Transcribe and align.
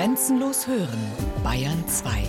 Grenzenlos 0.00 0.66
hören, 0.66 0.98
Bayern 1.44 1.86
2. 1.86 2.22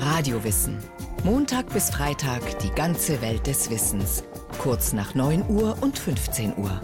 Radiowissen. 0.00 0.78
Montag 1.24 1.68
bis 1.72 1.90
Freitag 1.90 2.60
die 2.60 2.70
ganze 2.70 3.20
Welt 3.22 3.44
des 3.48 3.68
Wissens. 3.68 4.22
Kurz 4.58 4.92
nach 4.92 5.16
9 5.16 5.50
Uhr 5.50 5.76
und 5.80 5.98
15 5.98 6.56
Uhr. 6.58 6.80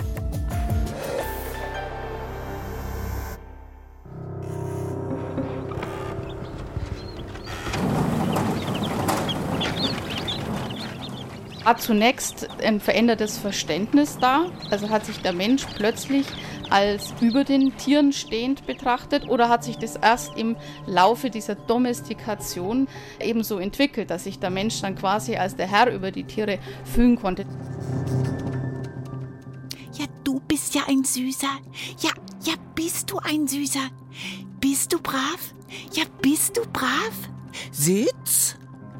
war 11.64 11.78
zunächst 11.78 12.48
ein 12.62 12.78
verändertes 12.78 13.38
Verständnis 13.38 14.18
da. 14.20 14.46
Also 14.70 14.90
hat 14.90 15.06
sich 15.06 15.22
der 15.22 15.32
Mensch 15.32 15.64
plötzlich 15.76 16.26
als 16.70 17.14
über 17.20 17.44
den 17.44 17.76
Tieren 17.76 18.12
stehend 18.12 18.66
betrachtet 18.66 19.28
oder 19.28 19.48
hat 19.48 19.64
sich 19.64 19.76
das 19.76 19.96
erst 19.96 20.36
im 20.36 20.56
Laufe 20.86 21.30
dieser 21.30 21.54
Domestikation 21.54 22.88
ebenso 23.20 23.58
entwickelt, 23.58 24.10
dass 24.10 24.24
sich 24.24 24.38
der 24.38 24.50
Mensch 24.50 24.80
dann 24.80 24.96
quasi 24.96 25.36
als 25.36 25.56
der 25.56 25.66
Herr 25.66 25.92
über 25.92 26.10
die 26.10 26.24
Tiere 26.24 26.58
fühlen 26.84 27.16
konnte. 27.16 27.44
Ja, 29.92 30.06
du 30.24 30.40
bist 30.40 30.74
ja 30.74 30.82
ein 30.88 31.04
Süßer. 31.04 31.46
Ja, 32.00 32.10
ja, 32.44 32.54
bist 32.74 33.10
du 33.10 33.18
ein 33.18 33.46
Süßer. 33.46 33.88
Bist 34.60 34.92
du 34.92 35.00
brav? 35.00 35.54
Ja, 35.92 36.04
bist 36.20 36.56
du 36.56 36.62
brav? 36.72 37.12
Sitz. 37.70 38.56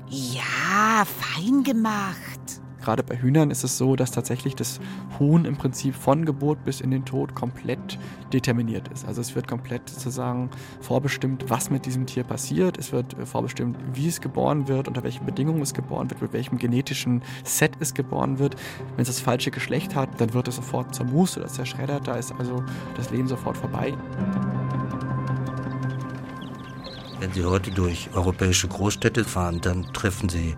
Ja, 0.08 1.04
fein 1.04 1.62
gemacht. 1.64 2.63
Gerade 2.84 3.02
bei 3.02 3.16
Hühnern 3.16 3.50
ist 3.50 3.64
es 3.64 3.78
so, 3.78 3.96
dass 3.96 4.10
tatsächlich 4.10 4.56
das 4.56 4.78
Huhn 5.18 5.46
im 5.46 5.56
Prinzip 5.56 5.94
von 5.94 6.26
Geburt 6.26 6.66
bis 6.66 6.82
in 6.82 6.90
den 6.90 7.06
Tod 7.06 7.34
komplett 7.34 7.98
determiniert 8.30 8.88
ist. 8.88 9.06
Also 9.08 9.22
es 9.22 9.34
wird 9.34 9.48
komplett 9.48 9.88
sozusagen 9.88 10.50
vorbestimmt, 10.82 11.46
was 11.48 11.70
mit 11.70 11.86
diesem 11.86 12.04
Tier 12.04 12.24
passiert. 12.24 12.76
Es 12.76 12.92
wird 12.92 13.18
äh, 13.18 13.24
vorbestimmt, 13.24 13.78
wie 13.94 14.06
es 14.06 14.20
geboren 14.20 14.68
wird, 14.68 14.86
unter 14.86 15.02
welchen 15.02 15.24
Bedingungen 15.24 15.62
es 15.62 15.72
geboren 15.72 16.10
wird, 16.10 16.20
mit 16.20 16.34
welchem 16.34 16.58
genetischen 16.58 17.22
Set 17.42 17.72
es 17.80 17.94
geboren 17.94 18.38
wird. 18.38 18.56
Wenn 18.96 19.02
es 19.02 19.08
das 19.08 19.20
falsche 19.20 19.50
Geschlecht 19.50 19.94
hat, 19.94 20.20
dann 20.20 20.34
wird 20.34 20.48
es 20.48 20.56
sofort 20.56 20.94
zermust 20.94 21.38
oder 21.38 21.46
zerschreddert. 21.46 22.06
Da 22.06 22.16
ist 22.16 22.34
also 22.38 22.62
das 22.98 23.10
Leben 23.10 23.28
sofort 23.28 23.56
vorbei. 23.56 23.94
Wenn 27.18 27.32
Sie 27.32 27.46
heute 27.46 27.70
durch 27.70 28.10
europäische 28.12 28.68
Großstädte 28.68 29.24
fahren, 29.24 29.62
dann 29.62 29.84
treffen 29.94 30.28
Sie 30.28 30.54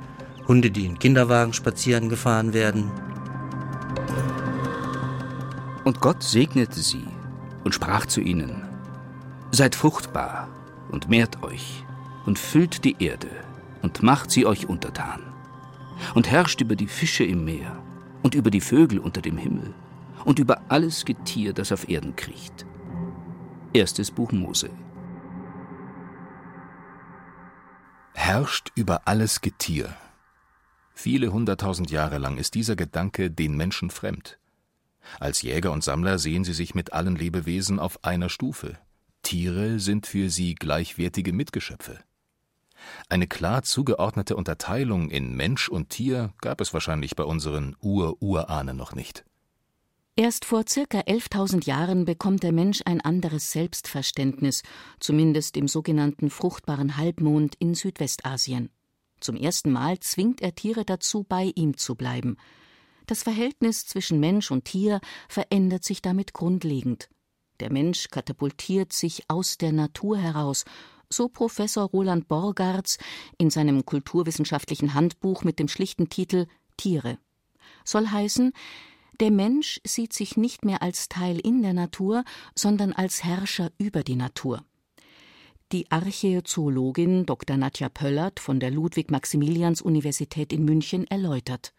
Hunde, 0.48 0.70
die 0.70 0.86
in 0.86 0.98
Kinderwagen 0.98 1.52
spazieren 1.52 2.08
gefahren 2.08 2.52
werden. 2.52 2.90
Und 5.84 6.00
Gott 6.00 6.22
segnete 6.22 6.80
sie 6.80 7.06
und 7.64 7.74
sprach 7.74 8.06
zu 8.06 8.20
ihnen, 8.20 8.62
Seid 9.52 9.74
fruchtbar 9.74 10.48
und 10.90 11.08
mehrt 11.08 11.42
euch 11.42 11.84
und 12.26 12.38
füllt 12.38 12.84
die 12.84 12.96
Erde 12.98 13.30
und 13.82 14.02
macht 14.02 14.30
sie 14.30 14.46
euch 14.46 14.68
untertan 14.68 15.22
und 16.14 16.30
herrscht 16.30 16.60
über 16.60 16.76
die 16.76 16.88
Fische 16.88 17.24
im 17.24 17.44
Meer 17.44 17.82
und 18.22 18.34
über 18.34 18.50
die 18.50 18.60
Vögel 18.60 18.98
unter 18.98 19.20
dem 19.20 19.38
Himmel 19.38 19.74
und 20.24 20.38
über 20.38 20.60
alles 20.68 21.04
Getier, 21.04 21.52
das 21.52 21.72
auf 21.72 21.88
Erden 21.88 22.16
kriecht. 22.16 22.66
Erstes 23.72 24.10
Buch 24.10 24.32
Mose. 24.32 24.70
Herrscht 28.14 28.72
über 28.74 29.02
alles 29.04 29.40
Getier. 29.40 29.94
Viele 30.98 31.30
hunderttausend 31.30 31.90
Jahre 31.90 32.16
lang 32.16 32.38
ist 32.38 32.54
dieser 32.54 32.74
Gedanke 32.74 33.30
den 33.30 33.54
Menschen 33.54 33.90
fremd. 33.90 34.38
Als 35.20 35.42
Jäger 35.42 35.70
und 35.70 35.84
Sammler 35.84 36.18
sehen 36.18 36.42
sie 36.42 36.54
sich 36.54 36.74
mit 36.74 36.94
allen 36.94 37.14
Lebewesen 37.14 37.78
auf 37.78 38.02
einer 38.02 38.30
Stufe. 38.30 38.78
Tiere 39.22 39.78
sind 39.78 40.06
für 40.06 40.30
sie 40.30 40.54
gleichwertige 40.54 41.34
Mitgeschöpfe. 41.34 41.98
Eine 43.10 43.26
klar 43.26 43.62
zugeordnete 43.62 44.36
Unterteilung 44.36 45.10
in 45.10 45.36
Mensch 45.36 45.68
und 45.68 45.90
Tier 45.90 46.32
gab 46.40 46.62
es 46.62 46.72
wahrscheinlich 46.72 47.14
bei 47.14 47.24
unseren 47.24 47.76
Ur-Urahnen 47.80 48.76
noch 48.76 48.94
nicht. 48.94 49.24
Erst 50.16 50.46
vor 50.46 50.64
circa 50.66 51.00
11.000 51.00 51.66
Jahren 51.66 52.06
bekommt 52.06 52.42
der 52.42 52.52
Mensch 52.52 52.80
ein 52.86 53.02
anderes 53.02 53.52
Selbstverständnis, 53.52 54.62
zumindest 54.98 55.58
im 55.58 55.68
sogenannten 55.68 56.30
fruchtbaren 56.30 56.96
Halbmond 56.96 57.54
in 57.56 57.74
Südwestasien. 57.74 58.70
Zum 59.20 59.36
ersten 59.36 59.72
Mal 59.72 59.98
zwingt 60.00 60.40
er 60.40 60.54
Tiere 60.54 60.84
dazu, 60.84 61.24
bei 61.24 61.52
ihm 61.54 61.76
zu 61.76 61.94
bleiben. 61.94 62.36
Das 63.06 63.22
Verhältnis 63.22 63.86
zwischen 63.86 64.20
Mensch 64.20 64.50
und 64.50 64.64
Tier 64.64 65.00
verändert 65.28 65.84
sich 65.84 66.02
damit 66.02 66.32
grundlegend. 66.32 67.08
Der 67.60 67.72
Mensch 67.72 68.08
katapultiert 68.10 68.92
sich 68.92 69.22
aus 69.28 69.58
der 69.58 69.72
Natur 69.72 70.18
heraus, 70.18 70.64
so 71.08 71.28
Professor 71.28 71.84
Roland 71.84 72.28
Borgartz 72.28 72.98
in 73.38 73.48
seinem 73.50 73.86
kulturwissenschaftlichen 73.86 74.92
Handbuch 74.94 75.44
mit 75.44 75.58
dem 75.58 75.68
schlichten 75.68 76.08
Titel 76.08 76.46
Tiere. 76.76 77.18
Soll 77.84 78.08
heißen, 78.08 78.52
der 79.20 79.30
Mensch 79.30 79.80
sieht 79.86 80.12
sich 80.12 80.36
nicht 80.36 80.64
mehr 80.64 80.82
als 80.82 81.08
Teil 81.08 81.38
in 81.38 81.62
der 81.62 81.72
Natur, 81.72 82.24
sondern 82.54 82.92
als 82.92 83.24
Herrscher 83.24 83.70
über 83.78 84.02
die 84.02 84.16
Natur 84.16 84.62
die 85.72 85.90
Archäozoologin 85.90 87.26
Dr. 87.26 87.56
Nadja 87.56 87.88
Pöllert 87.88 88.40
von 88.40 88.60
der 88.60 88.70
Ludwig-Maximilians-Universität 88.70 90.52
in 90.52 90.64
München 90.64 91.06
erläutert. 91.06 91.72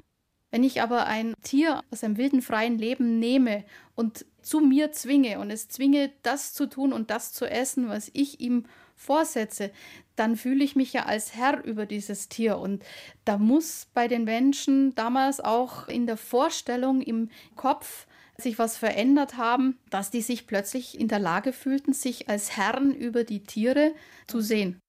Wenn 0.51 0.63
ich 0.63 0.81
aber 0.81 1.07
ein 1.07 1.33
Tier 1.43 1.83
aus 1.91 2.03
einem 2.03 2.17
wilden 2.17 2.41
freien 2.41 2.77
Leben 2.77 3.19
nehme 3.19 3.65
und 3.95 4.25
zu 4.41 4.61
mir 4.61 4.91
zwinge 4.93 5.39
und 5.39 5.51
es 5.51 5.67
zwinge, 5.67 6.11
das 6.23 6.53
zu 6.53 6.67
tun 6.67 6.93
und 6.93 7.11
das 7.11 7.33
zu 7.33 7.49
essen, 7.49 7.89
was 7.89 8.09
ich 8.13 8.39
ihm 8.39 8.65
vorsetze, 8.95 9.71
dann 10.15 10.35
fühle 10.35 10.63
ich 10.63 10.75
mich 10.75 10.93
ja 10.93 11.05
als 11.05 11.35
Herr 11.35 11.63
über 11.63 11.85
dieses 11.85 12.29
Tier. 12.29 12.57
Und 12.57 12.83
da 13.25 13.37
muss 13.37 13.87
bei 13.93 14.07
den 14.07 14.23
Menschen 14.23 14.95
damals 14.95 15.39
auch 15.39 15.87
in 15.87 16.07
der 16.07 16.17
Vorstellung 16.17 17.01
im 17.01 17.29
Kopf 17.55 18.06
sich 18.39 18.59
was 18.59 18.77
verändert 18.77 19.37
haben, 19.37 19.79
dass 19.89 20.11
die 20.11 20.21
sich 20.21 20.45
plötzlich 20.45 20.99
in 20.99 21.07
der 21.07 21.19
Lage 21.19 21.53
fühlten, 21.53 21.93
sich 21.93 22.29
als 22.29 22.55
Herren 22.55 22.93
über 22.93 23.23
die 23.23 23.43
Tiere 23.43 23.93
zu 24.27 24.41
sehen. 24.41 24.79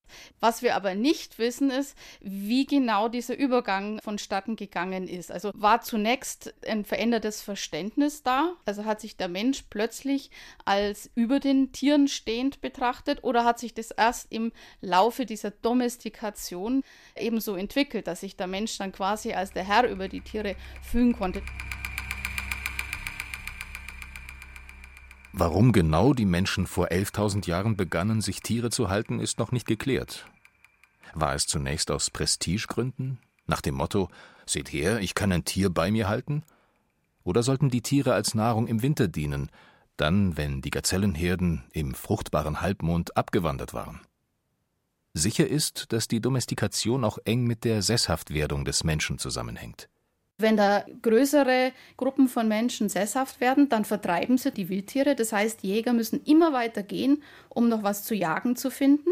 Was 0.41 0.63
wir 0.63 0.75
aber 0.75 0.95
nicht 0.95 1.39
wissen, 1.39 1.71
ist, 1.71 1.97
wie 2.21 2.65
genau 2.65 3.09
dieser 3.09 3.37
Übergang 3.37 4.01
vonstatten 4.03 4.57
gegangen 4.57 5.07
ist. 5.07 5.31
Also 5.31 5.51
war 5.55 5.83
zunächst 5.83 6.55
ein 6.67 6.85
verändertes 6.85 7.43
Verständnis 7.43 8.23
da? 8.23 8.55
Also 8.65 8.85
hat 8.85 9.01
sich 9.01 9.17
der 9.17 9.29
Mensch 9.29 9.65
plötzlich 9.69 10.31
als 10.65 11.11
über 11.15 11.41
den 11.41 11.73
Tieren 11.73 12.09
stehend 12.09 12.61
betrachtet 12.61 13.23
oder 13.23 13.45
hat 13.45 13.59
sich 13.59 13.75
das 13.75 13.91
erst 13.91 14.33
im 14.33 14.53
Laufe 14.81 15.27
dieser 15.27 15.51
Domestikation 15.51 16.83
ebenso 17.17 17.55
entwickelt, 17.55 18.07
dass 18.07 18.21
sich 18.21 18.37
der 18.37 18.47
Mensch 18.47 18.79
dann 18.79 18.93
quasi 18.93 19.33
als 19.33 19.53
der 19.53 19.65
Herr 19.65 19.89
über 19.89 20.09
die 20.09 20.21
Tiere 20.21 20.57
fühlen 20.83 21.13
konnte? 21.13 21.43
Warum 25.33 25.73
genau 25.73 26.15
die 26.15 26.25
Menschen 26.25 26.67
vor 26.67 26.89
11.000 26.89 27.47
Jahren 27.47 27.77
begannen, 27.77 28.21
sich 28.21 28.41
Tiere 28.41 28.71
zu 28.71 28.89
halten, 28.89 29.21
ist 29.21 29.39
noch 29.39 29.53
nicht 29.53 29.67
geklärt. 29.67 30.27
War 31.15 31.35
es 31.35 31.47
zunächst 31.47 31.91
aus 31.91 32.11
Prestigegründen, 32.11 33.19
nach 33.47 33.61
dem 33.61 33.75
Motto 33.75 34.09
Seht 34.47 34.73
her, 34.73 35.01
ich 35.01 35.15
kann 35.15 35.31
ein 35.31 35.45
Tier 35.45 35.69
bei 35.69 35.91
mir 35.91 36.09
halten? 36.09 36.43
Oder 37.23 37.43
sollten 37.43 37.69
die 37.69 37.83
Tiere 37.83 38.15
als 38.15 38.35
Nahrung 38.35 38.67
im 38.67 38.81
Winter 38.81 39.07
dienen, 39.07 39.51
dann, 39.99 40.39
wenn 40.39 40.63
die 40.63 40.71
Gazellenherden 40.71 41.65
im 41.73 41.95
fruchtbaren 41.95 42.63
Halbmond 42.63 43.15
abgewandert 43.15 43.75
waren? 43.75 44.01
Sicher 45.13 45.47
ist, 45.47 45.93
dass 45.93 46.09
die 46.09 46.21
Domestikation 46.23 47.05
auch 47.05 47.19
eng 47.27 47.45
mit 47.45 47.65
der 47.65 47.83
Sesshaftwerdung 47.83 48.65
des 48.65 48.85
Menschen 48.85 49.19
zusammenhängt. 49.19 49.91
Wenn 50.41 50.57
da 50.57 50.85
größere 51.03 51.73
Gruppen 51.97 52.29
von 52.29 52.47
Menschen 52.47 52.89
sesshaft 52.89 53.41
werden, 53.41 53.69
dann 53.69 53.85
vertreiben 53.85 54.39
sie 54.39 54.53
die 54.53 54.69
Wildtiere. 54.69 55.17
Das 55.17 55.33
heißt, 55.33 55.65
Jäger 55.65 55.93
müssen 55.93 56.23
immer 56.25 56.53
weiter 56.53 56.85
gehen, 56.85 57.25
um 57.49 57.69
noch 57.69 57.83
was 57.83 58.05
zu 58.05 58.15
jagen 58.15 58.55
zu 58.55 58.71
finden. 58.71 59.11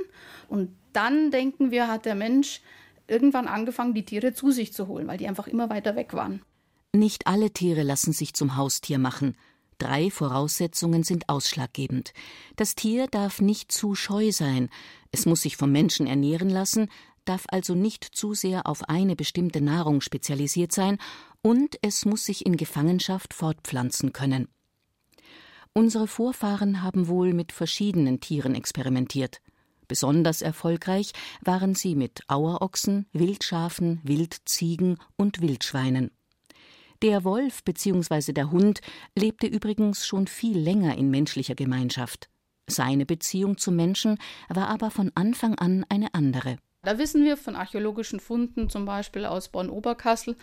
Und 0.49 0.71
dann 0.93 1.33
denken 1.33 1.73
wir, 1.73 1.89
hat 1.89 2.05
der 2.05 2.15
Mensch 2.15 2.61
irgendwann 3.09 3.49
angefangen, 3.49 3.93
die 3.93 4.05
Tiere 4.05 4.35
zu 4.35 4.53
sich 4.53 4.73
zu 4.73 4.87
holen, 4.87 5.09
weil 5.09 5.19
die 5.19 5.27
einfach 5.27 5.49
immer 5.49 5.69
weiter 5.69 5.97
weg 5.97 6.15
waren. 6.15 6.43
Nicht 6.93 7.27
alle 7.27 7.51
Tiere 7.51 7.83
lassen 7.83 8.13
sich 8.13 8.33
zum 8.35 8.57
Haustier 8.57 8.99
machen. 8.99 9.37
Drei 9.79 10.11
Voraussetzungen 10.11 11.03
sind 11.03 11.29
ausschlaggebend. 11.29 12.15
Das 12.55 12.77
Tier 12.77 13.09
darf 13.09 13.41
nicht 13.41 13.73
zu 13.73 13.95
scheu 13.95 14.31
sein, 14.33 14.71
es 15.11 15.27
muss 15.27 15.43
sich 15.43 15.57
vom 15.57 15.71
Menschen 15.73 16.07
ernähren 16.07 16.49
lassen, 16.49 16.89
darf 17.29 17.45
also 17.49 17.75
nicht 17.75 18.05
zu 18.05 18.35
sehr 18.35 18.67
auf 18.67 18.89
eine 18.89 19.17
bestimmte 19.17 19.61
Nahrung 19.61 20.01
spezialisiert 20.01 20.73
sein 20.73 20.99
und 21.43 21.77
es 21.83 22.05
muss 22.05 22.25
sich 22.25 22.47
in 22.47 22.57
Gefangenschaft 22.57 23.35
fortpflanzen 23.35 24.13
können. 24.13 24.49
Unsere 25.73 26.07
Vorfahren 26.07 26.83
haben 26.83 27.07
wohl 27.09 27.35
mit 27.35 27.53
verschiedenen 27.53 28.21
Tieren 28.21 28.55
experimentiert. 28.55 29.43
Besonders 29.89 30.43
erfolgreich 30.43 31.13
waren 31.45 31.75
sie 31.75 31.95
mit 31.95 32.23
Auerochsen, 32.29 33.07
Wildschafen, 33.13 34.01
Wildziegen 34.03 34.99
und 35.17 35.41
Wildschweinen. 35.41 36.11
Der 37.03 37.25
Wolf 37.25 37.63
bzw. 37.63 38.33
der 38.33 38.51
Hund 38.51 38.81
lebte 39.17 39.47
übrigens 39.47 40.07
schon 40.07 40.27
viel 40.27 40.59
länger 40.59 40.97
in 40.97 41.11
menschlicher 41.11 41.55
Gemeinschaft. 41.55 42.31
Seine 42.69 43.07
Beziehung 43.07 43.59
zum 43.59 43.77
Menschen 43.77 44.19
war 44.49 44.69
aber 44.69 44.91
von 44.91 45.13
Anfang 45.15 45.57
an 45.57 45.85
eine 45.89 46.15
andere. 46.15 46.57
Da 46.87 46.99
wissen 46.99 47.25
wir 47.25 47.37
von 47.37 47.57
archäologischen 47.57 48.21
Funden, 48.21 48.71
zum 48.71 48.85
Beispiel 48.85 49.27
aus 49.27 49.49
Bonn-Oberkassel, 49.49 50.37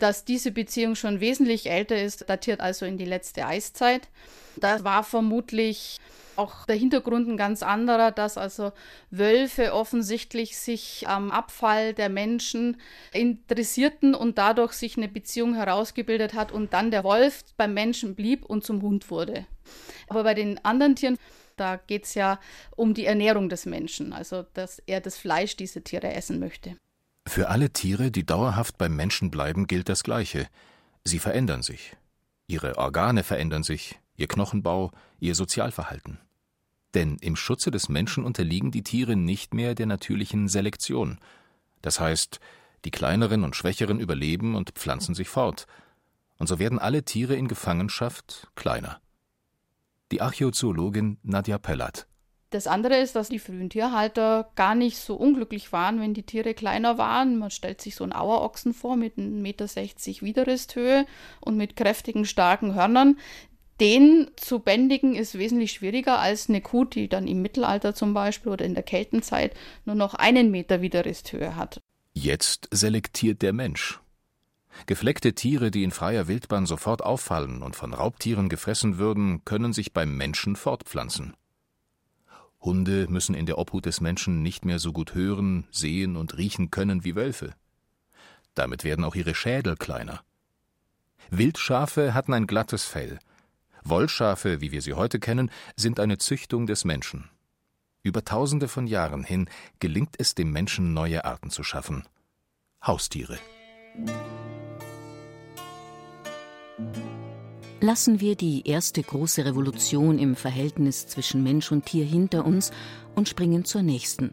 dass 0.00 0.24
diese 0.24 0.50
Beziehung 0.50 0.96
schon 0.96 1.20
wesentlich 1.20 1.70
älter 1.70 2.02
ist, 2.02 2.28
datiert 2.28 2.60
also 2.60 2.84
in 2.84 2.98
die 2.98 3.04
letzte 3.04 3.46
Eiszeit. 3.46 4.08
Da 4.56 4.82
war 4.82 5.04
vermutlich 5.04 5.98
auch 6.34 6.66
der 6.66 6.74
Hintergrund 6.74 7.28
ein 7.28 7.36
ganz 7.36 7.62
anderer, 7.62 8.10
dass 8.10 8.36
also 8.36 8.72
Wölfe 9.12 9.72
offensichtlich 9.72 10.58
sich 10.58 11.06
am 11.06 11.30
Abfall 11.30 11.94
der 11.94 12.08
Menschen 12.08 12.76
interessierten 13.12 14.16
und 14.16 14.36
dadurch 14.36 14.72
sich 14.72 14.96
eine 14.96 15.06
Beziehung 15.06 15.54
herausgebildet 15.54 16.34
hat 16.34 16.50
und 16.50 16.72
dann 16.72 16.90
der 16.90 17.04
Wolf 17.04 17.44
beim 17.56 17.72
Menschen 17.72 18.16
blieb 18.16 18.44
und 18.44 18.64
zum 18.64 18.82
Hund 18.82 19.10
wurde. 19.10 19.46
Aber 20.08 20.24
bei 20.24 20.34
den 20.34 20.62
anderen 20.64 20.96
Tieren 20.96 21.18
da 21.56 21.76
geht 21.76 22.04
es 22.04 22.14
ja 22.14 22.38
um 22.76 22.94
die 22.94 23.06
Ernährung 23.06 23.48
des 23.48 23.66
Menschen, 23.66 24.12
also 24.12 24.44
dass 24.54 24.78
er 24.80 25.00
das 25.00 25.16
Fleisch 25.16 25.56
dieser 25.56 25.84
Tiere 25.84 26.12
essen 26.12 26.38
möchte. 26.38 26.76
Für 27.26 27.48
alle 27.48 27.70
Tiere, 27.70 28.10
die 28.10 28.26
dauerhaft 28.26 28.76
beim 28.76 28.96
Menschen 28.96 29.30
bleiben, 29.30 29.66
gilt 29.66 29.88
das 29.88 30.02
Gleiche. 30.02 30.48
Sie 31.04 31.18
verändern 31.18 31.62
sich. 31.62 31.96
Ihre 32.46 32.76
Organe 32.76 33.22
verändern 33.22 33.62
sich, 33.62 33.98
ihr 34.16 34.28
Knochenbau, 34.28 34.90
ihr 35.20 35.34
Sozialverhalten. 35.34 36.18
Denn 36.92 37.16
im 37.20 37.34
Schutze 37.34 37.70
des 37.70 37.88
Menschen 37.88 38.24
unterliegen 38.24 38.70
die 38.70 38.82
Tiere 38.82 39.16
nicht 39.16 39.54
mehr 39.54 39.74
der 39.74 39.86
natürlichen 39.86 40.48
Selektion. 40.48 41.18
Das 41.82 41.98
heißt, 41.98 42.40
die 42.84 42.90
kleineren 42.90 43.42
und 43.42 43.56
schwächeren 43.56 43.98
überleben 43.98 44.54
und 44.54 44.70
pflanzen 44.72 45.14
sich 45.14 45.28
fort. 45.28 45.66
Und 46.38 46.46
so 46.46 46.58
werden 46.58 46.78
alle 46.78 47.04
Tiere 47.04 47.34
in 47.34 47.48
Gefangenschaft 47.48 48.48
kleiner 48.54 49.00
die 50.14 50.20
Archäozoologin 50.20 51.18
Nadja 51.24 51.58
Pellert. 51.58 52.06
Das 52.50 52.68
andere 52.68 52.98
ist, 52.98 53.16
dass 53.16 53.30
die 53.30 53.40
frühen 53.40 53.68
Tierhalter 53.68 54.48
gar 54.54 54.76
nicht 54.76 54.96
so 54.96 55.16
unglücklich 55.16 55.72
waren, 55.72 55.98
wenn 55.98 56.14
die 56.14 56.22
Tiere 56.22 56.54
kleiner 56.54 56.98
waren. 56.98 57.36
Man 57.36 57.50
stellt 57.50 57.80
sich 57.80 57.96
so 57.96 58.04
einen 58.04 58.12
Auerochsen 58.12 58.74
vor 58.74 58.94
mit 58.94 59.18
1,60 59.18 59.40
Meter 59.40 59.66
Widerristhöhe 60.24 61.06
und 61.40 61.56
mit 61.56 61.74
kräftigen, 61.74 62.24
starken 62.24 62.76
Hörnern. 62.76 63.18
Den 63.80 64.30
zu 64.36 64.60
bändigen 64.60 65.16
ist 65.16 65.36
wesentlich 65.36 65.72
schwieriger 65.72 66.20
als 66.20 66.48
eine 66.48 66.60
Kuh, 66.60 66.84
die 66.84 67.08
dann 67.08 67.26
im 67.26 67.42
Mittelalter 67.42 67.92
zum 67.92 68.14
Beispiel 68.14 68.52
oder 68.52 68.64
in 68.64 68.74
der 68.74 68.84
Keltenzeit 68.84 69.52
nur 69.84 69.96
noch 69.96 70.14
einen 70.14 70.52
Meter 70.52 70.80
Widerristhöhe 70.80 71.56
hat. 71.56 71.80
Jetzt 72.12 72.68
selektiert 72.70 73.42
der 73.42 73.52
Mensch. 73.52 73.98
Gefleckte 74.86 75.34
Tiere, 75.34 75.70
die 75.70 75.84
in 75.84 75.90
freier 75.90 76.28
Wildbahn 76.28 76.66
sofort 76.66 77.02
auffallen 77.02 77.62
und 77.62 77.76
von 77.76 77.94
Raubtieren 77.94 78.48
gefressen 78.48 78.98
würden, 78.98 79.44
können 79.44 79.72
sich 79.72 79.92
beim 79.92 80.16
Menschen 80.16 80.56
fortpflanzen. 80.56 81.34
Hunde 82.60 83.06
müssen 83.08 83.34
in 83.34 83.46
der 83.46 83.58
Obhut 83.58 83.86
des 83.86 84.00
Menschen 84.00 84.42
nicht 84.42 84.64
mehr 84.64 84.78
so 84.78 84.92
gut 84.92 85.14
hören, 85.14 85.66
sehen 85.70 86.16
und 86.16 86.38
riechen 86.38 86.70
können 86.70 87.04
wie 87.04 87.14
Wölfe. 87.14 87.54
Damit 88.54 88.84
werden 88.84 89.04
auch 89.04 89.14
ihre 89.14 89.34
Schädel 89.34 89.76
kleiner. 89.76 90.22
Wildschafe 91.30 92.14
hatten 92.14 92.32
ein 92.32 92.46
glattes 92.46 92.84
Fell. 92.84 93.18
Wollschafe, 93.82 94.60
wie 94.60 94.72
wir 94.72 94.80
sie 94.80 94.94
heute 94.94 95.20
kennen, 95.20 95.50
sind 95.76 96.00
eine 96.00 96.18
Züchtung 96.18 96.66
des 96.66 96.84
Menschen. 96.84 97.28
Über 98.02 98.24
tausende 98.24 98.68
von 98.68 98.86
Jahren 98.86 99.24
hin 99.24 99.48
gelingt 99.78 100.16
es 100.18 100.34
dem 100.34 100.52
Menschen, 100.52 100.94
neue 100.94 101.24
Arten 101.24 101.50
zu 101.50 101.64
schaffen. 101.64 102.04
Haustiere. 102.82 103.38
Lassen 107.80 108.20
wir 108.20 108.34
die 108.34 108.66
erste 108.66 109.02
große 109.02 109.44
Revolution 109.44 110.18
im 110.18 110.36
Verhältnis 110.36 111.06
zwischen 111.06 111.42
Mensch 111.42 111.70
und 111.70 111.86
Tier 111.86 112.04
hinter 112.04 112.46
uns 112.46 112.72
und 113.14 113.28
springen 113.28 113.64
zur 113.64 113.82
nächsten. 113.82 114.32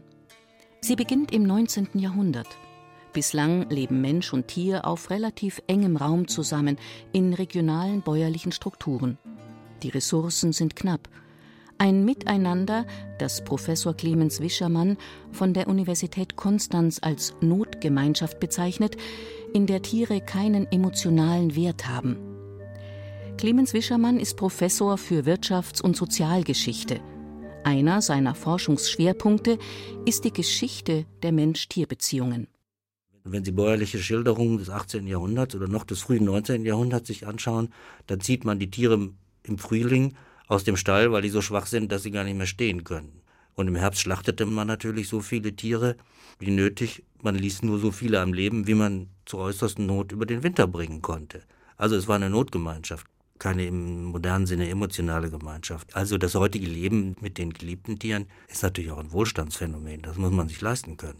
Sie 0.80 0.96
beginnt 0.96 1.32
im 1.32 1.42
19. 1.42 1.88
Jahrhundert. 1.94 2.48
Bislang 3.12 3.68
leben 3.68 4.00
Mensch 4.00 4.32
und 4.32 4.48
Tier 4.48 4.86
auf 4.86 5.10
relativ 5.10 5.62
engem 5.66 5.96
Raum 5.96 6.28
zusammen 6.28 6.78
in 7.12 7.34
regionalen 7.34 8.00
bäuerlichen 8.00 8.52
Strukturen. 8.52 9.18
Die 9.82 9.90
Ressourcen 9.90 10.52
sind 10.52 10.74
knapp. 10.74 11.08
Ein 11.76 12.04
Miteinander, 12.04 12.86
das 13.18 13.44
Professor 13.44 13.94
Clemens 13.94 14.40
Wischermann 14.40 14.96
von 15.30 15.52
der 15.52 15.68
Universität 15.68 16.36
Konstanz 16.36 17.00
als 17.02 17.34
Notgemeinschaft 17.40 18.40
bezeichnet, 18.40 18.96
in 19.52 19.66
der 19.66 19.82
Tiere 19.82 20.20
keinen 20.20 20.70
emotionalen 20.72 21.54
Wert 21.54 21.86
haben. 21.88 22.31
Clemens 23.38 23.72
Wischermann 23.72 24.20
ist 24.20 24.36
Professor 24.36 24.96
für 24.98 25.24
Wirtschafts- 25.24 25.82
und 25.82 25.96
Sozialgeschichte. 25.96 27.00
Einer 27.64 28.00
seiner 28.00 28.34
Forschungsschwerpunkte 28.34 29.58
ist 30.04 30.24
die 30.24 30.32
Geschichte 30.32 31.06
der 31.22 31.32
Mensch-Tier-Beziehungen. 31.32 32.46
Wenn 33.24 33.44
Sie 33.44 33.52
bäuerliche 33.52 33.98
Schilderungen 33.98 34.58
des 34.58 34.70
18. 34.70 35.06
Jahrhunderts 35.06 35.54
oder 35.54 35.68
noch 35.68 35.84
des 35.84 36.00
frühen 36.00 36.24
19. 36.24 36.64
Jahrhunderts 36.64 37.08
sich 37.08 37.26
anschauen, 37.26 37.72
dann 38.06 38.20
zieht 38.20 38.44
man 38.44 38.58
die 38.58 38.70
Tiere 38.70 39.10
im 39.42 39.58
Frühling 39.58 40.14
aus 40.46 40.64
dem 40.64 40.76
Stall, 40.76 41.12
weil 41.12 41.22
die 41.22 41.28
so 41.28 41.40
schwach 41.40 41.66
sind, 41.66 41.90
dass 41.90 42.02
sie 42.02 42.10
gar 42.10 42.24
nicht 42.24 42.36
mehr 42.36 42.46
stehen 42.46 42.84
können. 42.84 43.22
Und 43.54 43.68
im 43.68 43.76
Herbst 43.76 44.00
schlachtete 44.00 44.46
man 44.46 44.66
natürlich 44.66 45.08
so 45.08 45.20
viele 45.20 45.54
Tiere 45.54 45.96
wie 46.38 46.50
nötig. 46.50 47.04
Man 47.22 47.34
ließ 47.34 47.62
nur 47.62 47.78
so 47.78 47.90
viele 47.90 48.20
am 48.20 48.32
Leben, 48.32 48.66
wie 48.66 48.74
man 48.74 49.08
zur 49.24 49.40
äußersten 49.40 49.86
Not 49.86 50.12
über 50.12 50.26
den 50.26 50.42
Winter 50.42 50.66
bringen 50.66 51.02
konnte. 51.02 51.42
Also 51.76 51.96
es 51.96 52.08
war 52.08 52.16
eine 52.16 52.30
Notgemeinschaft 52.30 53.06
keine 53.42 53.66
im 53.66 54.04
modernen 54.04 54.46
Sinne 54.46 54.68
emotionale 54.70 55.28
Gemeinschaft. 55.28 55.96
Also 55.96 56.16
das 56.16 56.36
heutige 56.36 56.66
Leben 56.66 57.16
mit 57.20 57.38
den 57.38 57.52
geliebten 57.52 57.98
Tieren 57.98 58.26
ist 58.46 58.62
natürlich 58.62 58.92
auch 58.92 58.98
ein 58.98 59.10
Wohlstandsphänomen. 59.10 60.00
Das 60.02 60.16
muss 60.16 60.30
man 60.30 60.48
sich 60.48 60.60
leisten 60.60 60.96
können. 60.96 61.18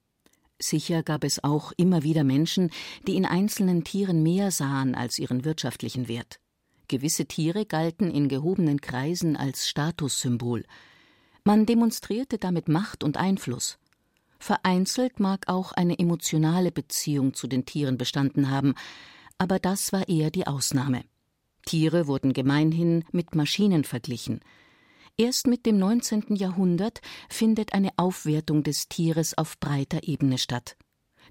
Sicher 0.61 1.03
gab 1.03 1.25
es 1.25 1.43
auch 1.43 1.73
immer 1.77 2.05
wieder 2.05 2.23
Menschen, 2.23 2.71
die 3.09 3.17
in 3.17 3.27
einzelnen 3.27 3.83
Tieren 3.83 4.23
mehr 4.23 4.53
sahen 4.53 4.95
als 4.95 5.19
ihren 5.19 5.45
wirtschaftlichen 5.45 6.07
Wert. 6.07 6.39
Gewisse 6.87 7.27
Tiere 7.27 7.67
galten 7.67 8.09
in 8.09 8.29
gehobenen 8.29 8.81
Kreisen 8.81 9.37
als 9.37 9.69
Statussymbol. 9.69 10.65
Man 11.43 11.67
demonstrierte 11.67 12.39
damit 12.39 12.69
Macht 12.69 13.03
und 13.03 13.17
Einfluss. 13.17 13.79
Vereinzelt 14.39 15.19
mag 15.19 15.49
auch 15.49 15.73
eine 15.73 15.99
emotionale 15.99 16.71
Beziehung 16.71 17.35
zu 17.35 17.49
den 17.49 17.65
Tieren 17.67 17.99
bestanden 17.99 18.49
haben, 18.49 18.75
aber 19.39 19.59
das 19.59 19.93
war 19.93 20.09
eher 20.09 20.31
die 20.31 20.47
Ausnahme. 20.47 21.03
Tiere 21.63 22.07
wurden 22.07 22.33
gemeinhin 22.33 23.05
mit 23.13 23.35
Maschinen 23.35 23.85
verglichen. 23.85 24.41
Erst 25.17 25.47
mit 25.47 25.67
dem 25.67 25.79
19. 25.79 26.37
Jahrhundert 26.37 27.01
findet 27.29 27.75
eine 27.75 27.91
Aufwertung 27.97 28.63
des 28.63 28.89
Tieres 28.89 29.37
auf 29.37 29.59
breiter 29.61 30.01
Ebene 30.03 30.39
statt. 30.39 30.77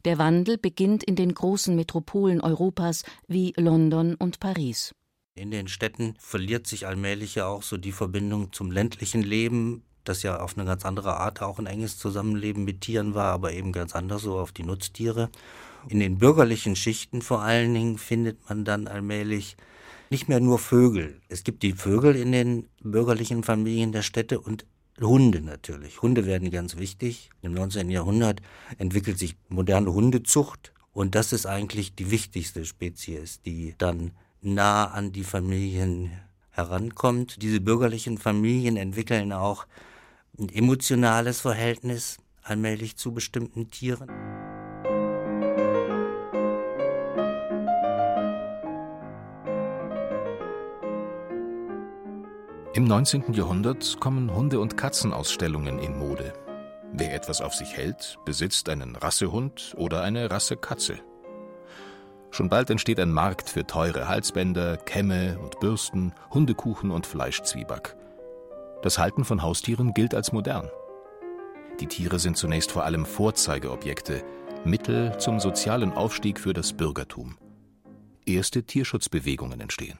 Der 0.06 0.18
Wandel 0.18 0.58
beginnt 0.58 1.04
in 1.04 1.16
den 1.16 1.34
großen 1.34 1.76
Metropolen 1.76 2.42
Europas 2.42 3.04
wie 3.28 3.54
London 3.58 4.16
und 4.16 4.40
Paris. 4.40 4.96
In 5.36 5.52
den 5.52 5.68
Städten 5.68 6.16
verliert 6.20 6.68
sich 6.68 6.88
allmählich 6.88 7.36
ja 7.36 7.48
auch 7.48 7.64
so 7.64 7.78
die 7.78 7.92
Verbindung 7.92 8.52
zum 8.52 8.72
ländlichen 8.72 9.24
Leben, 9.24 9.84
das 10.04 10.24
ja 10.24 10.40
auf 10.40 10.58
eine 10.58 10.66
ganz 10.66 10.86
andere 10.86 11.18
Art 11.18 11.42
auch 11.42 11.60
ein 11.60 11.68
enges 11.68 11.98
Zusammenleben 11.98 12.64
mit 12.64 12.82
Tieren 12.82 13.16
war, 13.16 13.32
aber 13.32 13.54
eben 13.54 13.72
ganz 13.72 13.96
anders 13.96 14.24
so 14.24 14.38
auf 14.38 14.52
die 14.52 14.64
Nutztiere. 14.64 15.30
In 15.88 16.00
den 16.00 16.18
bürgerlichen 16.18 16.76
Schichten 16.76 17.22
vor 17.22 17.42
allen 17.42 17.74
Dingen 17.74 17.98
findet 17.98 18.50
man 18.50 18.66
dann 18.66 18.88
allmählich 18.88 19.56
nicht 20.12 20.28
mehr 20.28 20.40
nur 20.40 20.60
Vögel. 20.60 21.22
Es 21.30 21.44
gibt 21.44 21.64
die 21.64 21.74
Vögel 21.74 22.16
in 22.16 22.32
den 22.32 22.68
bürgerlichen 22.84 23.44
Familien 23.44 23.92
der 23.92 24.02
Städte 24.02 24.40
und 24.40 24.66
Hunde 25.00 25.42
natürlich. 25.42 26.02
Hunde 26.02 26.26
werden 26.26 26.52
ganz 26.52 26.78
wichtig. 26.78 27.30
Im 27.42 27.54
19. 27.54 27.90
Jahrhundert 27.90 28.42
entwickelt 28.78 29.18
sich 29.18 29.36
moderne 29.50 29.94
Hundezucht 29.94 30.74
und 30.94 31.16
das 31.16 31.34
ist 31.34 31.46
eigentlich 31.46 31.96
die 31.96 32.12
wichtigste 32.12 32.66
Spezies, 32.66 33.42
die 33.42 33.74
dann 33.78 34.12
nah 34.42 34.86
an 34.86 35.12
die 35.12 35.24
Familien 35.24 36.12
herankommt. 36.52 37.42
Diese 37.42 37.62
bürgerlichen 37.62 38.18
Familien 38.18 38.78
entwickeln 38.78 39.32
auch 39.32 39.66
ein 40.38 40.50
emotionales 40.50 41.40
Verhältnis 41.40 42.18
allmählich 42.44 42.98
zu 42.98 43.14
bestimmten 43.14 43.72
Tieren. 43.72 44.10
Im 52.82 52.88
19. 52.88 53.34
Jahrhundert 53.34 54.00
kommen 54.00 54.34
Hunde- 54.34 54.60
und 54.60 54.76
Katzenausstellungen 54.76 55.78
in 55.78 56.00
Mode. 56.00 56.34
Wer 56.92 57.14
etwas 57.14 57.40
auf 57.40 57.54
sich 57.54 57.78
hält, 57.78 58.18
besitzt 58.26 58.70
einen 58.70 58.96
Rassehund 58.96 59.76
oder 59.78 60.02
eine 60.02 60.32
Rassekatze. 60.32 60.98
Schon 62.32 62.50
bald 62.50 62.72
entsteht 62.72 63.00
ein 63.00 63.12
Markt 63.12 63.52
für 63.52 63.68
teure 63.68 64.08
Halsbänder, 64.08 64.78
Kämme 64.78 65.38
und 65.38 65.60
Bürsten, 65.60 66.16
Hundekuchen 66.32 66.90
und 66.90 67.06
Fleischzwieback. 67.06 67.96
Das 68.82 68.98
Halten 68.98 69.26
von 69.26 69.44
Haustieren 69.44 69.94
gilt 69.94 70.16
als 70.16 70.32
modern. 70.32 70.68
Die 71.80 71.88
Tiere 71.88 72.18
sind 72.18 72.36
zunächst 72.36 72.72
vor 72.72 72.84
allem 72.84 73.06
Vorzeigeobjekte, 73.06 74.24
Mittel 74.66 75.16
zum 75.20 75.40
sozialen 75.40 75.94
Aufstieg 75.94 76.40
für 76.40 76.54
das 76.54 76.74
Bürgertum. 76.74 77.38
Erste 78.26 78.64
Tierschutzbewegungen 78.64 79.62
entstehen. 79.62 80.00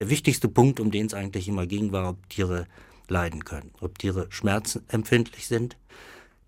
Der 0.00 0.08
wichtigste 0.08 0.48
Punkt, 0.48 0.80
um 0.80 0.90
den 0.90 1.06
es 1.06 1.14
eigentlich 1.14 1.46
immer 1.46 1.66
ging, 1.66 1.92
war, 1.92 2.08
ob 2.08 2.28
Tiere 2.30 2.66
leiden 3.08 3.44
können, 3.44 3.70
ob 3.80 3.98
Tiere 3.98 4.26
schmerzempfindlich 4.30 5.46
sind. 5.46 5.76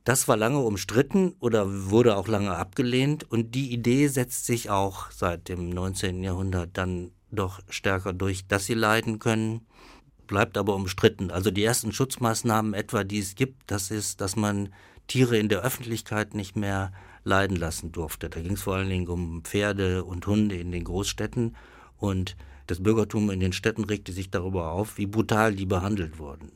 Das 0.04 0.26
war 0.26 0.38
lange 0.38 0.58
umstritten 0.60 1.34
oder 1.38 1.90
wurde 1.90 2.16
auch 2.16 2.28
lange 2.28 2.56
abgelehnt 2.56 3.30
und 3.30 3.54
die 3.54 3.70
Idee 3.72 4.08
setzt 4.08 4.46
sich 4.46 4.70
auch 4.70 5.10
seit 5.10 5.50
dem 5.50 5.68
19. 5.68 6.24
Jahrhundert 6.24 6.70
dann 6.72 7.12
doch 7.30 7.60
stärker 7.68 8.14
durch, 8.14 8.46
dass 8.46 8.64
sie 8.64 8.74
leiden 8.74 9.18
können, 9.18 9.66
bleibt 10.26 10.56
aber 10.56 10.74
umstritten. 10.74 11.30
Also 11.30 11.50
die 11.50 11.62
ersten 11.62 11.92
Schutzmaßnahmen 11.92 12.72
etwa, 12.72 13.04
die 13.04 13.18
es 13.18 13.34
gibt, 13.34 13.70
das 13.70 13.90
ist, 13.90 14.22
dass 14.22 14.34
man 14.34 14.72
Tiere 15.08 15.36
in 15.36 15.50
der 15.50 15.60
Öffentlichkeit 15.60 16.34
nicht 16.34 16.56
mehr 16.56 16.90
leiden 17.22 17.58
lassen 17.58 17.92
durfte. 17.92 18.30
Da 18.30 18.40
ging 18.40 18.54
es 18.54 18.62
vor 18.62 18.76
allen 18.76 18.88
Dingen 18.88 19.08
um 19.08 19.44
Pferde 19.44 20.04
und 20.04 20.26
Hunde 20.26 20.56
in 20.56 20.72
den 20.72 20.84
Großstädten 20.84 21.54
und 21.98 22.34
das 22.72 22.82
Bürgertum 22.82 23.30
in 23.30 23.38
den 23.38 23.52
Städten 23.52 23.84
regte 23.84 24.12
sich 24.12 24.30
darüber 24.30 24.70
auf, 24.70 24.96
wie 24.96 25.04
brutal 25.04 25.54
die 25.54 25.66
behandelt 25.66 26.18
wurden. 26.18 26.52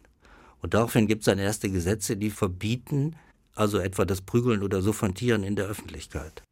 Und 0.62 0.72
daraufhin 0.72 1.06
gibt 1.06 1.20
es 1.20 1.26
dann 1.26 1.38
erste 1.38 1.70
Gesetze, 1.70 2.16
die 2.16 2.30
verbieten, 2.30 3.16
also 3.54 3.78
etwa 3.78 4.06
das 4.06 4.22
Prügeln 4.22 4.62
oder 4.62 4.80
so 4.80 4.94
von 4.94 5.12
Tieren 5.12 5.42
in 5.42 5.56
der 5.56 5.66
Öffentlichkeit. 5.66 6.42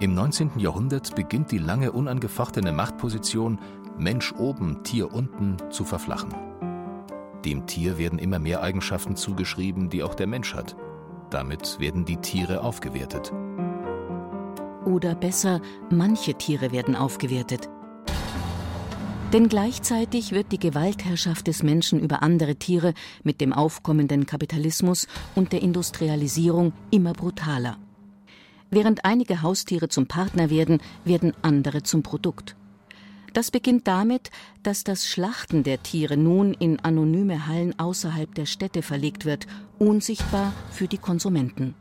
Im 0.00 0.12
19. 0.12 0.58
Jahrhundert 0.58 1.14
beginnt 1.14 1.52
die 1.52 1.58
lange 1.58 1.92
unangefochtene 1.92 2.72
Machtposition 2.72 3.60
Mensch 3.96 4.32
oben, 4.32 4.82
Tier 4.82 5.12
unten 5.14 5.56
zu 5.70 5.84
verflachen. 5.84 6.34
Dem 7.44 7.64
Tier 7.68 7.96
werden 7.96 8.18
immer 8.18 8.40
mehr 8.40 8.60
Eigenschaften 8.60 9.14
zugeschrieben, 9.14 9.88
die 9.88 10.02
auch 10.02 10.16
der 10.16 10.26
Mensch 10.26 10.52
hat. 10.52 10.74
Damit 11.30 11.78
werden 11.78 12.04
die 12.04 12.16
Tiere 12.16 12.60
aufgewertet. 12.60 13.32
Oder 14.86 15.14
besser, 15.14 15.60
manche 15.90 16.34
Tiere 16.34 16.72
werden 16.72 16.96
aufgewertet. 16.96 17.68
Denn 19.32 19.48
gleichzeitig 19.48 20.30
wird 20.30 20.52
die 20.52 20.60
Gewaltherrschaft 20.60 21.48
des 21.48 21.64
Menschen 21.64 21.98
über 21.98 22.22
andere 22.22 22.54
Tiere 22.54 22.94
mit 23.24 23.40
dem 23.40 23.52
aufkommenden 23.52 24.26
Kapitalismus 24.26 25.08
und 25.34 25.52
der 25.52 25.62
Industrialisierung 25.62 26.72
immer 26.92 27.14
brutaler. 27.14 27.78
Während 28.70 29.04
einige 29.04 29.42
Haustiere 29.42 29.88
zum 29.88 30.06
Partner 30.06 30.50
werden, 30.50 30.80
werden 31.04 31.32
andere 31.42 31.82
zum 31.82 32.02
Produkt. 32.02 32.54
Das 33.32 33.50
beginnt 33.50 33.88
damit, 33.88 34.30
dass 34.62 34.84
das 34.84 35.08
Schlachten 35.08 35.64
der 35.64 35.82
Tiere 35.82 36.16
nun 36.16 36.54
in 36.54 36.78
anonyme 36.78 37.48
Hallen 37.48 37.76
außerhalb 37.76 38.32
der 38.36 38.46
Städte 38.46 38.82
verlegt 38.82 39.24
wird, 39.24 39.48
unsichtbar 39.80 40.52
für 40.70 40.86
die 40.86 40.98
Konsumenten. 40.98 41.74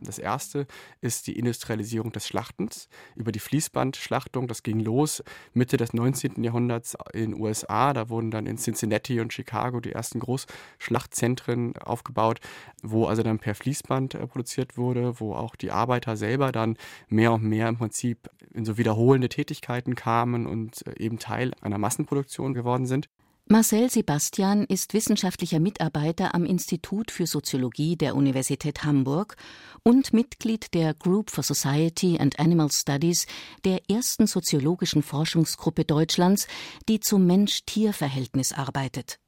Das 0.00 0.18
erste 0.18 0.66
ist 1.00 1.26
die 1.26 1.38
Industrialisierung 1.38 2.12
des 2.12 2.26
Schlachtens 2.26 2.88
über 3.16 3.32
die 3.32 3.38
Fließbandschlachtung. 3.40 4.46
Das 4.46 4.62
ging 4.62 4.80
los 4.80 5.22
Mitte 5.54 5.76
des 5.76 5.92
19. 5.92 6.42
Jahrhunderts 6.44 6.96
in 7.12 7.32
den 7.32 7.40
USA. 7.40 7.92
Da 7.92 8.08
wurden 8.08 8.30
dann 8.30 8.46
in 8.46 8.58
Cincinnati 8.58 9.20
und 9.20 9.32
Chicago 9.32 9.80
die 9.80 9.92
ersten 9.92 10.20
Großschlachtzentren 10.20 11.76
aufgebaut, 11.78 12.40
wo 12.82 13.06
also 13.06 13.22
dann 13.22 13.38
per 13.38 13.54
Fließband 13.54 14.14
äh, 14.14 14.26
produziert 14.26 14.76
wurde, 14.76 15.18
wo 15.20 15.34
auch 15.34 15.56
die 15.56 15.72
Arbeiter 15.72 16.16
selber 16.16 16.52
dann 16.52 16.76
mehr 17.08 17.32
und 17.32 17.42
mehr 17.42 17.68
im 17.68 17.76
Prinzip 17.76 18.30
in 18.52 18.64
so 18.64 18.78
wiederholende 18.78 19.28
Tätigkeiten 19.28 19.94
kamen 19.94 20.46
und 20.46 20.86
äh, 20.86 21.02
eben 21.02 21.18
Teil 21.18 21.52
einer 21.60 21.78
Massenproduktion 21.78 22.54
geworden 22.54 22.86
sind. 22.86 23.08
Marcel 23.50 23.88
Sebastian 23.88 24.64
ist 24.64 24.92
wissenschaftlicher 24.92 25.58
Mitarbeiter 25.58 26.34
am 26.34 26.44
Institut 26.44 27.10
für 27.10 27.26
Soziologie 27.26 27.96
der 27.96 28.14
Universität 28.14 28.84
Hamburg 28.84 29.36
und 29.82 30.12
Mitglied 30.12 30.74
der 30.74 30.92
Group 30.92 31.30
for 31.30 31.42
Society 31.42 32.18
and 32.18 32.38
Animal 32.38 32.70
Studies, 32.70 33.26
der 33.64 33.88
ersten 33.88 34.26
soziologischen 34.26 35.02
Forschungsgruppe 35.02 35.86
Deutschlands, 35.86 36.46
die 36.90 37.00
zum 37.00 37.24
Mensch-Tier-Verhältnis 37.24 38.52
arbeitet. 38.52 39.18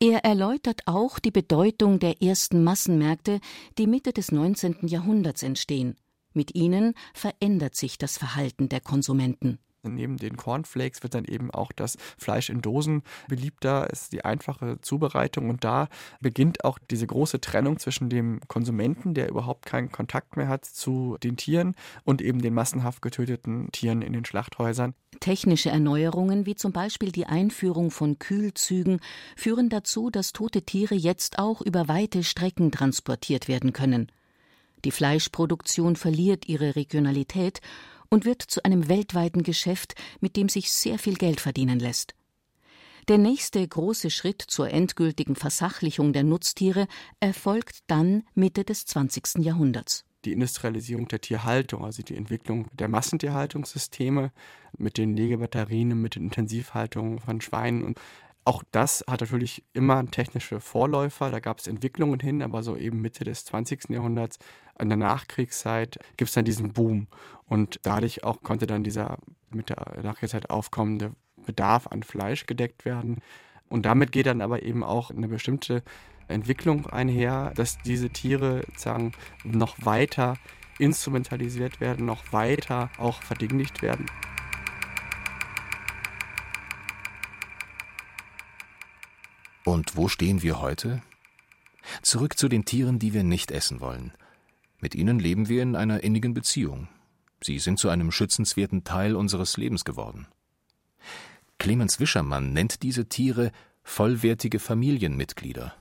Er 0.00 0.24
erläutert 0.24 0.80
auch 0.86 1.18
die 1.18 1.30
Bedeutung 1.30 1.98
der 1.98 2.22
ersten 2.22 2.64
Massenmärkte, 2.64 3.40
die 3.76 3.86
Mitte 3.86 4.14
des 4.14 4.32
19. 4.32 4.86
Jahrhunderts 4.86 5.42
entstehen. 5.42 5.96
Mit 6.32 6.54
ihnen 6.54 6.94
verändert 7.12 7.76
sich 7.76 7.98
das 7.98 8.16
Verhalten 8.16 8.70
der 8.70 8.80
Konsumenten. 8.80 9.58
Neben 9.82 10.16
den 10.16 10.36
Cornflakes 10.36 11.02
wird 11.02 11.14
dann 11.14 11.24
eben 11.24 11.50
auch 11.50 11.70
das 11.72 11.96
Fleisch 12.18 12.50
in 12.50 12.60
Dosen 12.60 13.02
beliebter, 13.28 13.90
ist 13.90 14.12
die 14.12 14.24
einfache 14.24 14.80
Zubereitung 14.80 15.50
und 15.50 15.62
da 15.62 15.88
beginnt 16.20 16.64
auch 16.64 16.78
diese 16.90 17.06
große 17.06 17.40
Trennung 17.40 17.78
zwischen 17.78 18.10
dem 18.10 18.40
Konsumenten, 18.48 19.14
der 19.14 19.28
überhaupt 19.28 19.66
keinen 19.66 19.92
Kontakt 19.92 20.36
mehr 20.36 20.48
hat 20.48 20.64
zu 20.64 21.16
den 21.22 21.36
Tieren 21.36 21.74
und 22.04 22.22
eben 22.22 22.42
den 22.42 22.54
massenhaft 22.54 23.02
getöteten 23.02 23.70
Tieren 23.70 24.02
in 24.02 24.12
den 24.12 24.24
Schlachthäusern. 24.24 24.94
Technische 25.20 25.70
Erneuerungen 25.70 26.44
wie 26.46 26.54
zum 26.54 26.72
Beispiel 26.72 27.12
die 27.12 27.26
Einführung 27.26 27.90
von 27.90 28.18
Kühlzügen 28.18 29.00
führen 29.36 29.68
dazu, 29.68 30.10
dass 30.10 30.32
tote 30.32 30.62
Tiere 30.62 30.94
jetzt 30.94 31.38
auch 31.38 31.60
über 31.60 31.88
weite 31.88 32.24
Strecken 32.24 32.72
transportiert 32.72 33.48
werden 33.48 33.72
können. 33.72 34.10
Die 34.84 34.92
Fleischproduktion 34.92 35.96
verliert 35.96 36.46
ihre 36.46 36.76
Regionalität 36.76 37.60
und 38.10 38.24
wird 38.24 38.42
zu 38.42 38.64
einem 38.64 38.88
weltweiten 38.88 39.42
Geschäft, 39.42 39.94
mit 40.20 40.36
dem 40.36 40.48
sich 40.48 40.72
sehr 40.72 40.98
viel 40.98 41.14
Geld 41.14 41.40
verdienen 41.40 41.78
lässt. 41.78 42.14
Der 43.08 43.16
nächste 43.16 43.66
große 43.66 44.10
Schritt 44.10 44.42
zur 44.42 44.70
endgültigen 44.70 45.34
Versachlichung 45.34 46.12
der 46.12 46.24
Nutztiere 46.24 46.86
erfolgt 47.20 47.78
dann 47.86 48.24
Mitte 48.34 48.64
des 48.64 48.84
20. 48.84 49.38
Jahrhunderts. 49.38 50.04
Die 50.26 50.32
Industrialisierung 50.32 51.08
der 51.08 51.22
Tierhaltung, 51.22 51.84
also 51.84 52.02
die 52.02 52.16
Entwicklung 52.16 52.66
der 52.72 52.88
Massentierhaltungssysteme 52.88 54.30
mit 54.76 54.98
den 54.98 55.16
Legebatterien, 55.16 55.98
mit 55.98 56.16
den 56.16 56.24
Intensivhaltungen 56.24 57.18
von 57.18 57.40
Schweinen 57.40 57.82
und 57.82 57.98
auch 58.48 58.64
das 58.72 59.04
hat 59.06 59.20
natürlich 59.20 59.62
immer 59.74 60.10
technische 60.10 60.58
Vorläufer, 60.58 61.30
da 61.30 61.38
gab 61.38 61.58
es 61.58 61.66
Entwicklungen 61.66 62.18
hin, 62.18 62.42
aber 62.42 62.62
so 62.62 62.78
eben 62.78 63.02
Mitte 63.02 63.24
des 63.24 63.44
20. 63.44 63.90
Jahrhunderts, 63.90 64.38
in 64.80 64.88
der 64.88 64.96
Nachkriegszeit, 64.96 65.98
gibt 66.16 66.30
es 66.30 66.34
dann 66.34 66.46
diesen 66.46 66.72
Boom. 66.72 67.08
Und 67.44 67.78
dadurch 67.82 68.24
auch 68.24 68.42
konnte 68.42 68.66
dann 68.66 68.84
dieser 68.84 69.18
mit 69.50 69.68
der 69.68 70.00
Nachkriegszeit 70.02 70.48
aufkommende 70.48 71.12
Bedarf 71.44 71.88
an 71.88 72.02
Fleisch 72.02 72.46
gedeckt 72.46 72.86
werden. 72.86 73.18
Und 73.68 73.84
damit 73.84 74.12
geht 74.12 74.24
dann 74.24 74.40
aber 74.40 74.62
eben 74.62 74.82
auch 74.82 75.10
eine 75.10 75.28
bestimmte 75.28 75.82
Entwicklung 76.26 76.86
einher, 76.86 77.52
dass 77.54 77.76
diese 77.76 78.08
Tiere 78.08 78.62
sozusagen 78.66 79.12
noch 79.44 79.76
weiter 79.84 80.38
instrumentalisiert 80.78 81.82
werden, 81.82 82.06
noch 82.06 82.32
weiter 82.32 82.88
auch 82.96 83.22
verdinglicht 83.22 83.82
werden. 83.82 84.06
Und 89.78 89.96
wo 89.96 90.08
stehen 90.08 90.42
wir 90.42 90.60
heute? 90.60 91.02
Zurück 92.02 92.36
zu 92.36 92.48
den 92.48 92.64
Tieren, 92.64 92.98
die 92.98 93.14
wir 93.14 93.22
nicht 93.22 93.52
essen 93.52 93.80
wollen. 93.80 94.12
Mit 94.80 94.96
ihnen 94.96 95.20
leben 95.20 95.48
wir 95.48 95.62
in 95.62 95.76
einer 95.76 96.02
innigen 96.02 96.34
Beziehung. 96.34 96.88
Sie 97.44 97.60
sind 97.60 97.78
zu 97.78 97.88
einem 97.88 98.10
schützenswerten 98.10 98.82
Teil 98.82 99.14
unseres 99.14 99.56
Lebens 99.56 99.84
geworden. 99.84 100.26
Clemens 101.58 102.00
Wischermann 102.00 102.52
nennt 102.52 102.82
diese 102.82 103.08
Tiere 103.08 103.52
vollwertige 103.84 104.58
Familienmitglieder. 104.58 105.76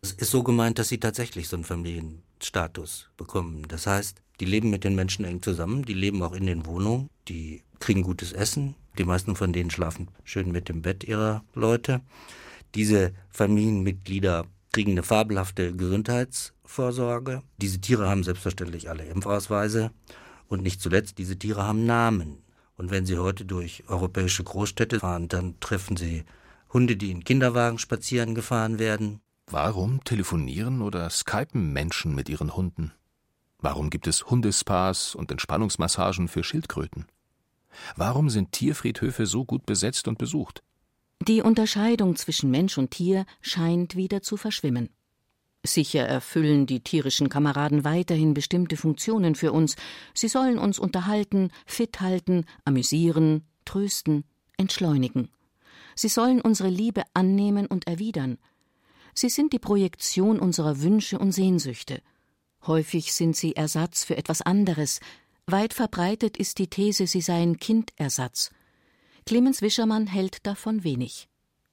Es 0.00 0.12
ist 0.12 0.30
so 0.30 0.42
gemeint, 0.42 0.78
dass 0.78 0.88
sie 0.88 0.98
tatsächlich 0.98 1.48
so 1.48 1.56
einen 1.56 1.64
Familienstatus 1.64 3.10
bekommen. 3.18 3.68
Das 3.68 3.86
heißt, 3.86 4.22
die 4.40 4.46
leben 4.46 4.70
mit 4.70 4.82
den 4.82 4.94
Menschen 4.94 5.26
eng 5.26 5.42
zusammen, 5.42 5.84
die 5.84 5.92
leben 5.92 6.22
auch 6.22 6.32
in 6.32 6.46
den 6.46 6.64
Wohnungen, 6.64 7.10
die 7.28 7.64
kriegen 7.80 8.00
gutes 8.00 8.32
Essen, 8.32 8.76
die 8.96 9.04
meisten 9.04 9.36
von 9.36 9.52
denen 9.52 9.70
schlafen 9.70 10.08
schön 10.24 10.50
mit 10.52 10.70
dem 10.70 10.80
Bett 10.80 11.04
ihrer 11.04 11.44
Leute. 11.52 12.00
Diese 12.74 13.12
Familienmitglieder 13.30 14.46
kriegen 14.72 14.92
eine 14.92 15.02
fabelhafte 15.02 15.74
Gesundheitsvorsorge. 15.74 17.42
Diese 17.58 17.80
Tiere 17.80 18.08
haben 18.08 18.24
selbstverständlich 18.24 18.88
alle 18.88 19.04
Impfausweise. 19.04 19.90
Und 20.48 20.62
nicht 20.62 20.80
zuletzt, 20.80 21.18
diese 21.18 21.38
Tiere 21.38 21.62
haben 21.62 21.84
Namen. 21.84 22.42
Und 22.76 22.90
wenn 22.90 23.06
Sie 23.06 23.18
heute 23.18 23.44
durch 23.44 23.84
europäische 23.88 24.44
Großstädte 24.44 25.00
fahren, 25.00 25.28
dann 25.28 25.60
treffen 25.60 25.96
Sie 25.96 26.24
Hunde, 26.72 26.96
die 26.96 27.10
in 27.10 27.24
Kinderwagen 27.24 27.78
spazieren 27.78 28.34
gefahren 28.34 28.78
werden. 28.78 29.20
Warum 29.46 30.02
telefonieren 30.04 30.80
oder 30.80 31.10
skypen 31.10 31.72
Menschen 31.72 32.14
mit 32.14 32.28
ihren 32.30 32.56
Hunden? 32.56 32.92
Warum 33.58 33.90
gibt 33.90 34.06
es 34.06 34.26
Hundespas 34.26 35.14
und 35.14 35.30
Entspannungsmassagen 35.30 36.28
für 36.28 36.42
Schildkröten? 36.42 37.06
Warum 37.96 38.30
sind 38.30 38.52
Tierfriedhöfe 38.52 39.26
so 39.26 39.44
gut 39.44 39.66
besetzt 39.66 40.08
und 40.08 40.18
besucht? 40.18 40.62
Die 41.28 41.40
Unterscheidung 41.40 42.16
zwischen 42.16 42.50
Mensch 42.50 42.78
und 42.78 42.90
Tier 42.90 43.26
scheint 43.40 43.94
wieder 43.94 44.22
zu 44.22 44.36
verschwimmen. 44.36 44.88
Sicher 45.64 46.00
erfüllen 46.00 46.66
die 46.66 46.80
tierischen 46.80 47.28
Kameraden 47.28 47.84
weiterhin 47.84 48.34
bestimmte 48.34 48.76
Funktionen 48.76 49.36
für 49.36 49.52
uns. 49.52 49.76
Sie 50.14 50.26
sollen 50.26 50.58
uns 50.58 50.80
unterhalten, 50.80 51.52
fit 51.64 52.00
halten, 52.00 52.44
amüsieren, 52.64 53.44
trösten, 53.64 54.24
entschleunigen. 54.56 55.28
Sie 55.94 56.08
sollen 56.08 56.40
unsere 56.40 56.70
Liebe 56.70 57.04
annehmen 57.14 57.66
und 57.68 57.86
erwidern. 57.86 58.38
Sie 59.14 59.28
sind 59.28 59.52
die 59.52 59.60
Projektion 59.60 60.40
unserer 60.40 60.80
Wünsche 60.80 61.20
und 61.20 61.30
Sehnsüchte. 61.30 62.02
Häufig 62.66 63.12
sind 63.12 63.36
sie 63.36 63.54
Ersatz 63.54 64.02
für 64.02 64.16
etwas 64.16 64.42
anderes. 64.42 64.98
Weit 65.46 65.72
verbreitet 65.72 66.36
ist 66.36 66.58
die 66.58 66.68
These, 66.68 67.06
sie 67.06 67.20
seien 67.20 67.58
Kindersatz. 67.58 68.50
Clemens 69.26 69.62
Wischermann 69.62 70.06
hält 70.06 70.46
davon 70.46 70.84
wenig. 70.84 71.28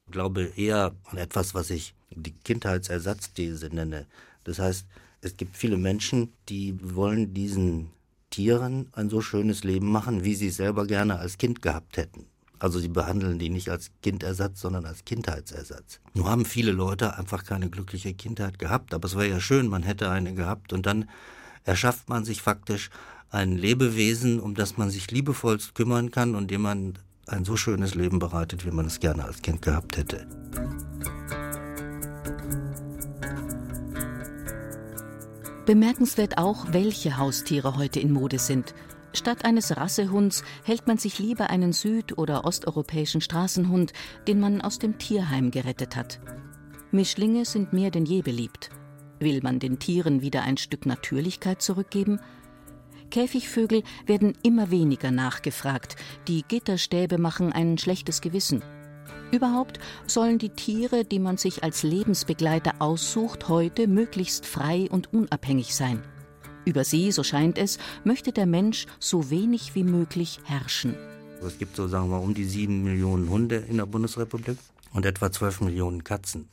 Ich 0.06 0.12
glaube 0.12 0.52
eher 0.56 0.94
an 1.04 1.18
etwas, 1.18 1.54
was 1.54 1.70
ich 1.70 1.94
die 2.10 2.32
Kindheitsersatzthese 2.32 3.68
nenne. 3.68 4.06
Das 4.44 4.58
heißt, 4.58 4.86
es 5.20 5.36
gibt 5.36 5.56
viele 5.56 5.76
Menschen, 5.76 6.32
die 6.48 6.78
wollen 6.80 7.34
diesen 7.34 7.90
Tieren 8.30 8.88
ein 8.92 9.10
so 9.10 9.20
schönes 9.20 9.64
Leben 9.64 9.90
machen, 9.90 10.24
wie 10.24 10.34
sie 10.34 10.48
es 10.48 10.56
selber 10.56 10.86
gerne 10.86 11.18
als 11.18 11.38
Kind 11.38 11.62
gehabt 11.62 11.96
hätten. 11.96 12.26
Also 12.60 12.78
sie 12.78 12.88
behandeln 12.88 13.38
die 13.38 13.48
nicht 13.48 13.70
als 13.70 13.90
Kindersatz, 14.02 14.60
sondern 14.60 14.84
als 14.84 15.04
Kindheitsersatz. 15.04 16.00
Nur 16.14 16.30
haben 16.30 16.44
viele 16.44 16.72
Leute 16.72 17.16
einfach 17.16 17.44
keine 17.44 17.70
glückliche 17.70 18.14
Kindheit 18.14 18.58
gehabt, 18.58 18.94
aber 18.94 19.06
es 19.06 19.14
wäre 19.14 19.28
ja 19.28 19.40
schön, 19.40 19.66
man 19.66 19.82
hätte 19.82 20.10
eine 20.10 20.34
gehabt 20.34 20.72
und 20.72 20.86
dann 20.86 21.08
erschafft 21.64 22.08
man 22.08 22.24
sich 22.24 22.42
faktisch 22.42 22.90
ein 23.30 23.56
Lebewesen, 23.56 24.40
um 24.40 24.54
das 24.54 24.76
man 24.76 24.90
sich 24.90 25.10
liebevollst 25.10 25.74
kümmern 25.74 26.10
kann 26.10 26.34
und 26.34 26.50
dem 26.50 26.62
man 26.62 26.98
ein 27.32 27.44
so 27.44 27.56
schönes 27.56 27.94
Leben 27.94 28.18
bereitet, 28.18 28.64
wie 28.64 28.70
man 28.70 28.86
es 28.86 29.00
gerne 29.00 29.24
als 29.24 29.42
Kind 29.42 29.62
gehabt 29.62 29.96
hätte. 29.96 30.26
Bemerkenswert 35.66 36.38
auch, 36.38 36.72
welche 36.72 37.16
Haustiere 37.16 37.76
heute 37.76 38.00
in 38.00 38.12
Mode 38.12 38.38
sind. 38.38 38.74
Statt 39.12 39.44
eines 39.44 39.76
Rassehunds 39.76 40.42
hält 40.64 40.86
man 40.86 40.98
sich 40.98 41.18
lieber 41.18 41.50
einen 41.50 41.72
süd- 41.72 42.16
oder 42.18 42.44
osteuropäischen 42.44 43.20
Straßenhund, 43.20 43.92
den 44.26 44.40
man 44.40 44.60
aus 44.60 44.78
dem 44.78 44.98
Tierheim 44.98 45.50
gerettet 45.50 45.96
hat. 45.96 46.20
Mischlinge 46.90 47.44
sind 47.44 47.72
mehr 47.72 47.90
denn 47.90 48.04
je 48.04 48.22
beliebt. 48.22 48.70
Will 49.20 49.40
man 49.42 49.58
den 49.58 49.78
Tieren 49.78 50.22
wieder 50.22 50.42
ein 50.42 50.56
Stück 50.56 50.86
Natürlichkeit 50.86 51.62
zurückgeben? 51.62 52.20
Käfigvögel 53.10 53.82
werden 54.06 54.34
immer 54.42 54.70
weniger 54.70 55.10
nachgefragt, 55.10 55.96
die 56.28 56.44
Gitterstäbe 56.46 57.18
machen 57.18 57.52
ein 57.52 57.76
schlechtes 57.76 58.20
Gewissen. 58.20 58.62
Überhaupt 59.32 59.78
sollen 60.06 60.38
die 60.38 60.48
Tiere, 60.48 61.04
die 61.04 61.18
man 61.18 61.36
sich 61.36 61.62
als 61.62 61.82
Lebensbegleiter 61.82 62.74
aussucht, 62.80 63.48
heute 63.48 63.86
möglichst 63.86 64.46
frei 64.46 64.88
und 64.90 65.12
unabhängig 65.12 65.74
sein. 65.74 66.02
Über 66.64 66.84
sie, 66.84 67.12
so 67.12 67.22
scheint 67.22 67.56
es, 67.56 67.78
möchte 68.04 68.32
der 68.32 68.46
Mensch 68.46 68.86
so 68.98 69.30
wenig 69.30 69.74
wie 69.74 69.84
möglich 69.84 70.40
herrschen. 70.44 70.94
Es 71.46 71.58
gibt 71.58 71.76
so, 71.76 71.88
sagen 71.88 72.10
wir, 72.10 72.20
um 72.20 72.34
die 72.34 72.44
sieben 72.44 72.82
Millionen 72.82 73.30
Hunde 73.30 73.56
in 73.56 73.78
der 73.78 73.86
Bundesrepublik 73.86 74.58
und 74.92 75.06
etwa 75.06 75.32
zwölf 75.32 75.60
Millionen 75.60 76.04
Katzen. 76.04 76.48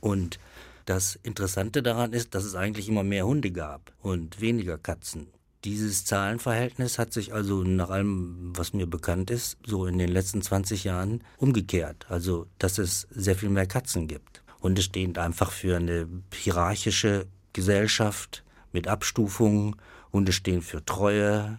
Und 0.00 0.38
das 0.84 1.18
Interessante 1.22 1.82
daran 1.82 2.12
ist, 2.12 2.34
dass 2.34 2.44
es 2.44 2.54
eigentlich 2.54 2.88
immer 2.88 3.02
mehr 3.02 3.26
Hunde 3.26 3.50
gab 3.50 3.92
und 4.02 4.40
weniger 4.40 4.78
Katzen. 4.78 5.28
Dieses 5.66 6.04
Zahlenverhältnis 6.04 6.96
hat 6.96 7.12
sich 7.12 7.34
also 7.34 7.64
nach 7.64 7.90
allem, 7.90 8.52
was 8.56 8.72
mir 8.72 8.86
bekannt 8.86 9.32
ist, 9.32 9.58
so 9.66 9.86
in 9.86 9.98
den 9.98 10.10
letzten 10.10 10.40
20 10.40 10.84
Jahren 10.84 11.24
umgekehrt. 11.38 12.06
Also, 12.08 12.46
dass 12.60 12.78
es 12.78 13.08
sehr 13.10 13.34
viel 13.34 13.48
mehr 13.48 13.66
Katzen 13.66 14.06
gibt. 14.06 14.44
Hunde 14.62 14.80
stehen 14.80 15.16
einfach 15.16 15.50
für 15.50 15.76
eine 15.76 16.06
hierarchische 16.32 17.26
Gesellschaft 17.52 18.44
mit 18.70 18.86
Abstufungen. 18.86 19.74
Hunde 20.12 20.30
stehen 20.30 20.62
für 20.62 20.84
Treue, 20.84 21.58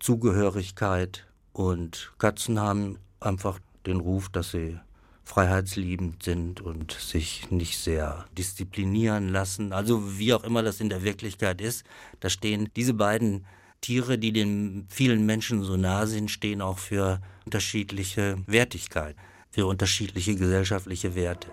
Zugehörigkeit 0.00 1.26
und 1.54 2.12
Katzen 2.18 2.60
haben 2.60 2.98
einfach 3.20 3.58
den 3.86 4.00
Ruf, 4.00 4.28
dass 4.28 4.50
sie 4.50 4.78
freiheitsliebend 5.26 6.22
sind 6.22 6.60
und 6.60 6.92
sich 6.92 7.50
nicht 7.50 7.78
sehr 7.78 8.24
disziplinieren 8.38 9.28
lassen. 9.28 9.72
Also 9.72 10.18
wie 10.18 10.32
auch 10.32 10.44
immer 10.44 10.62
das 10.62 10.80
in 10.80 10.88
der 10.88 11.02
Wirklichkeit 11.02 11.60
ist, 11.60 11.84
da 12.20 12.30
stehen 12.30 12.70
diese 12.76 12.94
beiden 12.94 13.44
Tiere, 13.80 14.18
die 14.18 14.32
den 14.32 14.86
vielen 14.88 15.26
Menschen 15.26 15.62
so 15.64 15.76
nah 15.76 16.06
sind, 16.06 16.30
stehen 16.30 16.62
auch 16.62 16.78
für 16.78 17.20
unterschiedliche 17.44 18.36
Wertigkeit, 18.46 19.16
für 19.50 19.66
unterschiedliche 19.66 20.36
gesellschaftliche 20.36 21.14
Werte. 21.16 21.48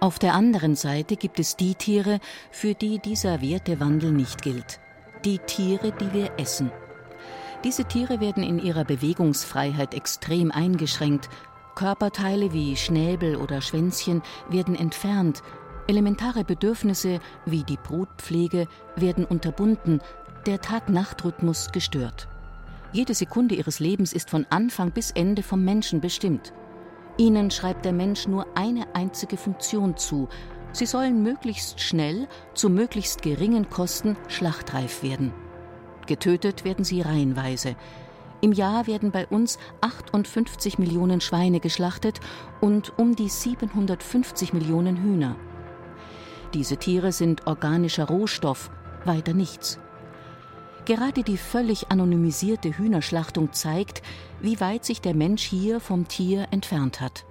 Auf 0.00 0.18
der 0.18 0.32
anderen 0.32 0.74
Seite 0.74 1.16
gibt 1.16 1.38
es 1.38 1.56
die 1.56 1.74
Tiere, 1.74 2.18
für 2.50 2.74
die 2.74 2.98
dieser 2.98 3.42
Wertewandel 3.42 4.10
nicht 4.10 4.42
gilt. 4.42 4.80
Die 5.24 5.38
Tiere, 5.38 5.92
die 5.92 6.12
wir 6.12 6.30
essen. 6.38 6.70
Diese 7.64 7.84
Tiere 7.84 8.20
werden 8.20 8.44
in 8.44 8.60
ihrer 8.60 8.84
Bewegungsfreiheit 8.84 9.92
extrem 9.92 10.52
eingeschränkt. 10.52 11.28
Körperteile 11.74 12.52
wie 12.52 12.76
Schnäbel 12.76 13.36
oder 13.36 13.60
Schwänzchen 13.60 14.22
werden 14.48 14.76
entfernt. 14.76 15.42
Elementare 15.88 16.44
Bedürfnisse 16.44 17.18
wie 17.46 17.64
die 17.64 17.76
Brutpflege 17.76 18.68
werden 18.94 19.24
unterbunden, 19.24 20.00
der 20.46 20.60
Tag-Nacht-Rhythmus 20.60 21.72
gestört. 21.72 22.28
Jede 22.92 23.14
Sekunde 23.14 23.54
ihres 23.54 23.80
Lebens 23.80 24.12
ist 24.12 24.30
von 24.30 24.46
Anfang 24.50 24.92
bis 24.92 25.10
Ende 25.10 25.42
vom 25.42 25.64
Menschen 25.64 26.00
bestimmt. 26.00 26.52
Ihnen 27.16 27.50
schreibt 27.50 27.84
der 27.84 27.92
Mensch 27.92 28.28
nur 28.28 28.46
eine 28.54 28.94
einzige 28.94 29.36
Funktion 29.36 29.96
zu. 29.96 30.28
Sie 30.72 30.86
sollen 30.86 31.22
möglichst 31.22 31.80
schnell, 31.80 32.28
zu 32.54 32.70
möglichst 32.70 33.22
geringen 33.22 33.68
Kosten 33.68 34.16
schlachtreif 34.28 35.02
werden. 35.02 35.32
Getötet 36.08 36.64
werden 36.64 36.84
sie 36.84 37.02
reihenweise. 37.02 37.76
Im 38.40 38.52
Jahr 38.52 38.86
werden 38.86 39.10
bei 39.10 39.26
uns 39.26 39.58
58 39.82 40.78
Millionen 40.78 41.20
Schweine 41.20 41.60
geschlachtet 41.60 42.20
und 42.60 42.98
um 42.98 43.14
die 43.14 43.28
750 43.28 44.54
Millionen 44.54 44.96
Hühner. 44.96 45.36
Diese 46.54 46.78
Tiere 46.78 47.12
sind 47.12 47.46
organischer 47.46 48.06
Rohstoff, 48.06 48.70
weiter 49.04 49.34
nichts. 49.34 49.78
Gerade 50.86 51.22
die 51.22 51.36
völlig 51.36 51.90
anonymisierte 51.90 52.78
Hühnerschlachtung 52.78 53.52
zeigt, 53.52 54.00
wie 54.40 54.58
weit 54.60 54.86
sich 54.86 55.02
der 55.02 55.14
Mensch 55.14 55.42
hier 55.42 55.78
vom 55.78 56.08
Tier 56.08 56.48
entfernt 56.50 57.02
hat 57.02 57.27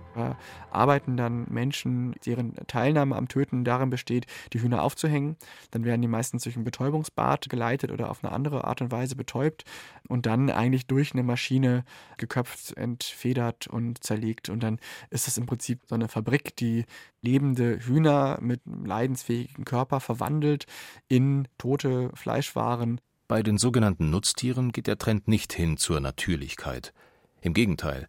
arbeiten 0.71 1.17
dann 1.17 1.45
Menschen, 1.49 2.15
deren 2.25 2.55
Teilnahme 2.67 3.15
am 3.15 3.27
Töten 3.27 3.63
darin 3.63 3.89
besteht, 3.89 4.25
die 4.53 4.61
Hühner 4.61 4.83
aufzuhängen. 4.83 5.37
Dann 5.71 5.85
werden 5.85 6.01
die 6.01 6.07
meistens 6.07 6.43
durch 6.43 6.55
ein 6.55 6.63
Betäubungsbad 6.63 7.49
geleitet 7.49 7.91
oder 7.91 8.09
auf 8.09 8.23
eine 8.23 8.33
andere 8.33 8.63
Art 8.65 8.81
und 8.81 8.91
Weise 8.91 9.15
betäubt 9.15 9.63
und 10.07 10.25
dann 10.25 10.49
eigentlich 10.49 10.87
durch 10.87 11.13
eine 11.13 11.23
Maschine 11.23 11.83
geköpft, 12.17 12.75
entfedert 12.77 13.67
und 13.67 14.03
zerlegt. 14.03 14.49
Und 14.49 14.63
dann 14.63 14.79
ist 15.09 15.27
es 15.27 15.37
im 15.37 15.45
Prinzip 15.45 15.81
so 15.87 15.95
eine 15.95 16.07
Fabrik, 16.07 16.55
die 16.55 16.85
lebende 17.21 17.79
Hühner 17.79 18.37
mit 18.41 18.61
leidensfähigen 18.65 19.65
Körper 19.65 19.99
verwandelt 19.99 20.65
in 21.07 21.47
tote 21.57 22.11
Fleischwaren. 22.13 23.01
Bei 23.27 23.43
den 23.43 23.57
sogenannten 23.57 24.09
Nutztieren 24.09 24.71
geht 24.71 24.87
der 24.87 24.97
Trend 24.97 25.27
nicht 25.27 25.51
hin 25.51 25.77
zur 25.77 25.99
Natürlichkeit. 25.99 26.93
Im 27.41 27.53
Gegenteil, 27.53 28.07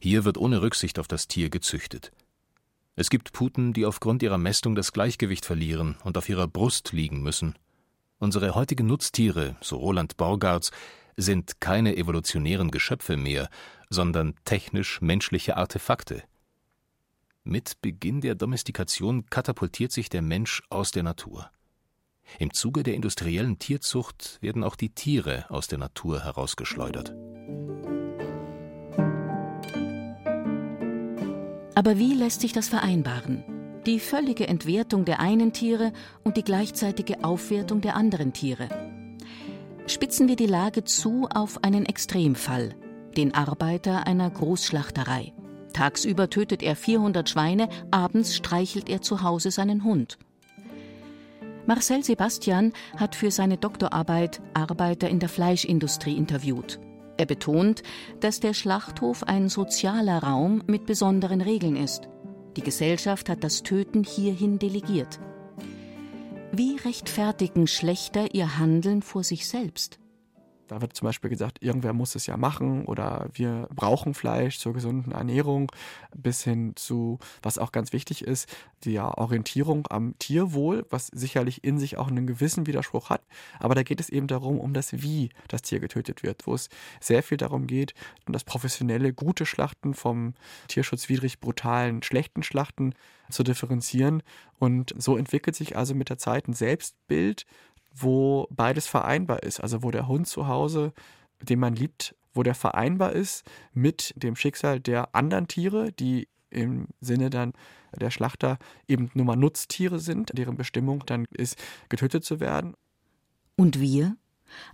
hier 0.00 0.24
wird 0.24 0.38
ohne 0.38 0.62
Rücksicht 0.62 0.98
auf 0.98 1.08
das 1.08 1.28
Tier 1.28 1.50
gezüchtet. 1.50 2.12
Es 2.94 3.10
gibt 3.10 3.32
Puten, 3.32 3.72
die 3.72 3.84
aufgrund 3.84 4.22
ihrer 4.22 4.38
Mästung 4.38 4.74
das 4.74 4.92
Gleichgewicht 4.92 5.44
verlieren 5.44 5.96
und 6.02 6.16
auf 6.16 6.28
ihrer 6.28 6.48
Brust 6.48 6.92
liegen 6.92 7.22
müssen. 7.22 7.54
Unsere 8.18 8.54
heutigen 8.54 8.86
Nutztiere, 8.86 9.56
so 9.60 9.76
Roland 9.76 10.16
Borgarts, 10.16 10.70
sind 11.16 11.60
keine 11.60 11.96
evolutionären 11.96 12.70
Geschöpfe 12.70 13.16
mehr, 13.16 13.50
sondern 13.90 14.34
technisch 14.44 15.00
menschliche 15.00 15.56
Artefakte. 15.56 16.22
Mit 17.44 17.80
Beginn 17.80 18.22
der 18.22 18.34
Domestikation 18.34 19.26
katapultiert 19.26 19.92
sich 19.92 20.08
der 20.08 20.22
Mensch 20.22 20.62
aus 20.70 20.90
der 20.90 21.02
Natur. 21.02 21.50
Im 22.38 22.52
Zuge 22.52 22.82
der 22.82 22.94
industriellen 22.94 23.58
Tierzucht 23.58 24.38
werden 24.40 24.64
auch 24.64 24.74
die 24.74 24.90
Tiere 24.90 25.46
aus 25.48 25.68
der 25.68 25.78
Natur 25.78 26.24
herausgeschleudert. 26.24 27.14
Aber 31.76 31.98
wie 31.98 32.14
lässt 32.14 32.40
sich 32.40 32.54
das 32.54 32.68
vereinbaren? 32.70 33.44
Die 33.84 34.00
völlige 34.00 34.48
Entwertung 34.48 35.04
der 35.04 35.20
einen 35.20 35.52
Tiere 35.52 35.92
und 36.24 36.38
die 36.38 36.42
gleichzeitige 36.42 37.22
Aufwertung 37.22 37.82
der 37.82 37.96
anderen 37.96 38.32
Tiere. 38.32 38.70
Spitzen 39.86 40.26
wir 40.26 40.36
die 40.36 40.46
Lage 40.46 40.84
zu 40.84 41.28
auf 41.28 41.62
einen 41.62 41.84
Extremfall, 41.84 42.74
den 43.18 43.34
Arbeiter 43.34 44.06
einer 44.06 44.30
Großschlachterei. 44.30 45.34
Tagsüber 45.74 46.30
tötet 46.30 46.62
er 46.62 46.76
400 46.76 47.28
Schweine, 47.28 47.68
abends 47.90 48.34
streichelt 48.34 48.88
er 48.88 49.02
zu 49.02 49.22
Hause 49.22 49.50
seinen 49.50 49.84
Hund. 49.84 50.16
Marcel 51.66 52.02
Sebastian 52.02 52.72
hat 52.96 53.14
für 53.14 53.30
seine 53.30 53.58
Doktorarbeit 53.58 54.40
Arbeiter 54.54 55.10
in 55.10 55.18
der 55.18 55.28
Fleischindustrie 55.28 56.16
interviewt. 56.16 56.80
Er 57.16 57.26
betont, 57.26 57.82
dass 58.20 58.40
der 58.40 58.54
Schlachthof 58.54 59.22
ein 59.24 59.48
sozialer 59.48 60.22
Raum 60.22 60.62
mit 60.66 60.86
besonderen 60.86 61.40
Regeln 61.40 61.76
ist. 61.76 62.08
Die 62.56 62.62
Gesellschaft 62.62 63.28
hat 63.28 63.44
das 63.44 63.62
Töten 63.62 64.04
hierhin 64.04 64.58
delegiert. 64.58 65.18
Wie 66.52 66.76
rechtfertigen 66.76 67.66
Schlechter 67.66 68.34
ihr 68.34 68.58
Handeln 68.58 69.02
vor 69.02 69.24
sich 69.24 69.46
selbst? 69.48 69.98
Da 70.68 70.80
wird 70.80 70.94
zum 70.94 71.06
Beispiel 71.06 71.30
gesagt, 71.30 71.62
irgendwer 71.62 71.92
muss 71.92 72.14
es 72.14 72.26
ja 72.26 72.36
machen 72.36 72.86
oder 72.86 73.28
wir 73.32 73.68
brauchen 73.74 74.14
Fleisch 74.14 74.58
zur 74.58 74.72
gesunden 74.72 75.12
Ernährung, 75.12 75.70
bis 76.14 76.42
hin 76.42 76.72
zu, 76.74 77.18
was 77.42 77.58
auch 77.58 77.72
ganz 77.72 77.92
wichtig 77.92 78.24
ist, 78.24 78.48
die 78.84 78.98
Orientierung 78.98 79.86
am 79.90 80.18
Tierwohl, 80.18 80.84
was 80.90 81.06
sicherlich 81.08 81.62
in 81.62 81.78
sich 81.78 81.98
auch 81.98 82.08
einen 82.08 82.26
gewissen 82.26 82.66
Widerspruch 82.66 83.10
hat. 83.10 83.15
Aber 83.58 83.74
da 83.74 83.82
geht 83.82 84.00
es 84.00 84.08
eben 84.08 84.26
darum, 84.26 84.58
um 84.58 84.72
das 84.72 85.02
Wie 85.02 85.30
das 85.48 85.62
Tier 85.62 85.80
getötet 85.80 86.22
wird, 86.22 86.46
wo 86.46 86.54
es 86.54 86.68
sehr 87.00 87.22
viel 87.22 87.36
darum 87.38 87.66
geht, 87.66 87.94
um 88.26 88.32
das 88.32 88.44
professionelle, 88.44 89.12
gute 89.12 89.46
Schlachten 89.46 89.94
vom 89.94 90.34
tierschutzwidrig 90.68 91.40
brutalen, 91.40 92.02
schlechten 92.02 92.42
Schlachten 92.42 92.94
zu 93.30 93.42
differenzieren. 93.42 94.22
Und 94.58 94.94
so 94.96 95.16
entwickelt 95.16 95.56
sich 95.56 95.76
also 95.76 95.94
mit 95.94 96.08
der 96.08 96.18
Zeit 96.18 96.48
ein 96.48 96.54
Selbstbild, 96.54 97.46
wo 97.92 98.46
beides 98.50 98.86
vereinbar 98.86 99.42
ist. 99.42 99.60
Also 99.60 99.82
wo 99.82 99.90
der 99.90 100.08
Hund 100.08 100.28
zu 100.28 100.46
Hause, 100.46 100.92
den 101.40 101.58
man 101.58 101.74
liebt, 101.74 102.14
wo 102.34 102.42
der 102.42 102.54
vereinbar 102.54 103.12
ist 103.12 103.44
mit 103.72 104.12
dem 104.16 104.36
Schicksal 104.36 104.78
der 104.80 105.14
anderen 105.14 105.48
Tiere, 105.48 105.92
die 105.92 106.28
im 106.50 106.88
Sinne 107.00 107.30
dann 107.30 107.52
der 107.98 108.10
Schlachter 108.10 108.58
eben 108.86 109.10
nur 109.14 109.24
mal 109.24 109.36
Nutztiere 109.36 109.98
sind, 109.98 110.36
deren 110.36 110.56
Bestimmung 110.56 111.02
dann 111.06 111.24
ist, 111.30 111.58
getötet 111.88 112.24
zu 112.24 112.40
werden. 112.40 112.74
Und 113.56 113.80
wir? 113.80 114.16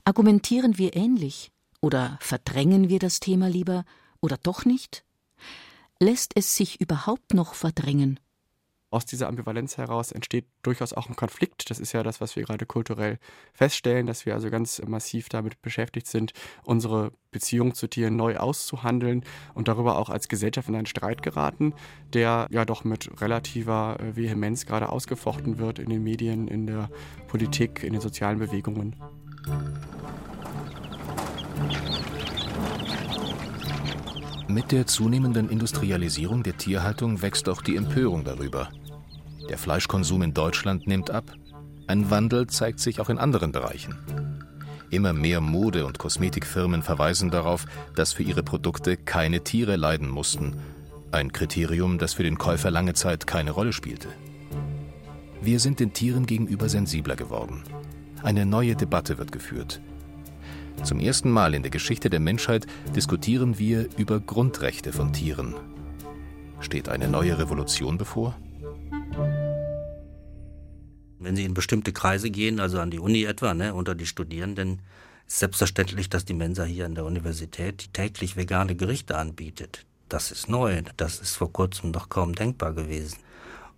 Argumentieren 0.05 0.77
wir 0.77 0.97
ähnlich? 0.97 1.53
Oder 1.81 2.19
verdrängen 2.21 2.89
wir 2.89 2.99
das 2.99 3.21
Thema 3.21 3.49
lieber? 3.49 3.85
Oder 4.21 4.37
doch 4.43 4.65
nicht? 4.65 5.05
Lässt 6.01 6.33
es 6.37 6.57
sich 6.57 6.81
überhaupt 6.81 7.33
noch 7.33 7.55
verdrängen? 7.55 8.19
Aus 8.93 9.07
dieser 9.07 9.29
Ambivalenz 9.29 9.79
heraus 9.79 10.13
entsteht 10.13 10.45
durchaus 10.63 10.93
auch 10.93 11.09
ein 11.09 11.17
Konflikt. 11.17 11.71
Das 11.71 11.79
ist 11.79 11.93
ja 11.93 12.03
das, 12.03 12.21
was 12.21 12.37
wir 12.37 12.43
gerade 12.45 12.67
kulturell 12.67 13.19
feststellen, 13.55 14.07
dass 14.07 14.27
wir 14.27 14.35
also 14.35 14.51
ganz 14.51 14.83
massiv 14.87 15.29
damit 15.29 15.63
beschäftigt 15.63 16.07
sind, 16.07 16.33
unsere 16.63 17.13
Beziehung 17.31 17.75
zu 17.75 17.89
Tieren 17.89 18.17
neu 18.17 18.37
auszuhandeln 18.37 19.25
und 19.55 19.69
darüber 19.69 19.99
auch 19.99 20.11
als 20.11 20.29
Gesellschaft 20.29 20.69
in 20.69 20.77
einen 20.77 20.87
Streit 20.87 21.23
geraten, 21.23 21.75
der 22.13 22.47
ja 22.51 22.65
doch 22.65 22.85
mit 22.85 23.21
relativer 23.21 23.97
äh, 23.99 24.15
Vehemenz 24.17 24.67
gerade 24.67 24.91
ausgefochten 24.91 25.59
wird 25.59 25.79
in 25.79 25.89
den 25.89 26.03
Medien, 26.03 26.47
in 26.47 26.67
der 26.67 26.91
Politik, 27.29 27.83
in 27.83 27.95
den 27.95 28.03
sozialen 28.03 28.39
Bewegungen. 28.39 28.97
Mit 34.49 34.71
der 34.71 34.87
zunehmenden 34.87 35.49
Industrialisierung 35.49 36.43
der 36.43 36.59
Tierhaltung 36.59 37.23
wächst 37.23 37.49
auch 37.49 37.63
die 37.63 37.77
Empörung 37.77 38.23
darüber. 38.23 38.69
Der 39.49 39.59
Fleischkonsum 39.59 40.23
in 40.23 40.35
Deutschland 40.35 40.87
nimmt 40.87 41.11
ab. 41.11 41.33
Ein 41.87 42.11
Wandel 42.11 42.47
zeigt 42.47 42.81
sich 42.81 43.01
auch 43.01 43.09
in 43.09 43.19
anderen 43.19 43.53
Bereichen. 43.53 43.97
Immer 44.91 45.13
mehr 45.13 45.41
Mode- 45.41 45.87
und 45.87 45.99
Kosmetikfirmen 45.99 46.83
verweisen 46.83 47.31
darauf, 47.31 47.65
dass 47.97 48.13
für 48.13 48.23
ihre 48.23 48.43
Produkte 48.43 48.97
keine 48.97 49.43
Tiere 49.43 49.77
leiden 49.77 50.09
mussten. 50.09 50.59
Ein 51.11 51.33
Kriterium, 51.33 51.99
das 51.99 52.15
für 52.15 52.23
den 52.23 52.39
Käufer 52.39 52.71
lange 52.71 52.95
Zeit 52.95 53.27
keine 53.27 53.51
Rolle 53.51 53.73
spielte. 53.73 54.09
Wir 55.41 55.61
sind 55.61 55.81
den 55.81 55.93
Tieren 55.93 56.27
gegenüber 56.27 56.69
sensibler 56.69 57.17
geworden. 57.17 57.65
Eine 58.23 58.47
neue 58.47 58.77
Debatte 58.77 59.19
wird 59.19 59.33
geführt. 59.33 59.81
Zum 60.85 61.01
ersten 61.01 61.31
Mal 61.31 61.55
in 61.55 61.63
der 61.63 61.71
Geschichte 61.71 62.11
der 62.11 62.21
Menschheit 62.21 62.67
diskutieren 62.95 63.59
wir 63.59 63.89
über 63.97 64.21
Grundrechte 64.21 64.93
von 64.93 65.13
Tieren. 65.13 65.55
Steht 66.61 66.89
eine 66.89 67.09
neue 67.09 67.39
Revolution 67.39 67.99
bevor? 67.99 68.37
Wenn 71.23 71.37
Sie 71.37 71.45
in 71.45 71.55
bestimmte 71.55 71.93
Kreise 71.93 72.31
gehen, 72.31 72.61
also 72.61 72.81
an 72.81 72.91
die 72.91 72.99
Uni 72.99 73.25
etwa, 73.25 73.55
ne, 73.55 73.75
unter 73.75 73.95
die 73.95 74.07
Studierenden, 74.07 74.81
ist 75.27 75.39
selbstverständlich, 75.39 76.11
dass 76.11 76.25
die 76.25 76.35
Mensa 76.35 76.65
hier 76.65 76.87
an 76.87 76.95
der 76.95 77.05
Universität 77.05 77.93
täglich 77.93 78.37
vegane 78.37 78.75
Gerichte 78.75 79.17
anbietet. 79.17 79.87
Das 80.09 80.31
ist 80.31 80.49
neu. 80.49 80.83
Das 80.97 81.21
ist 81.21 81.37
vor 81.37 81.53
kurzem 81.53 81.91
noch 81.91 82.09
kaum 82.09 82.35
denkbar 82.35 82.75
gewesen. 82.75 83.19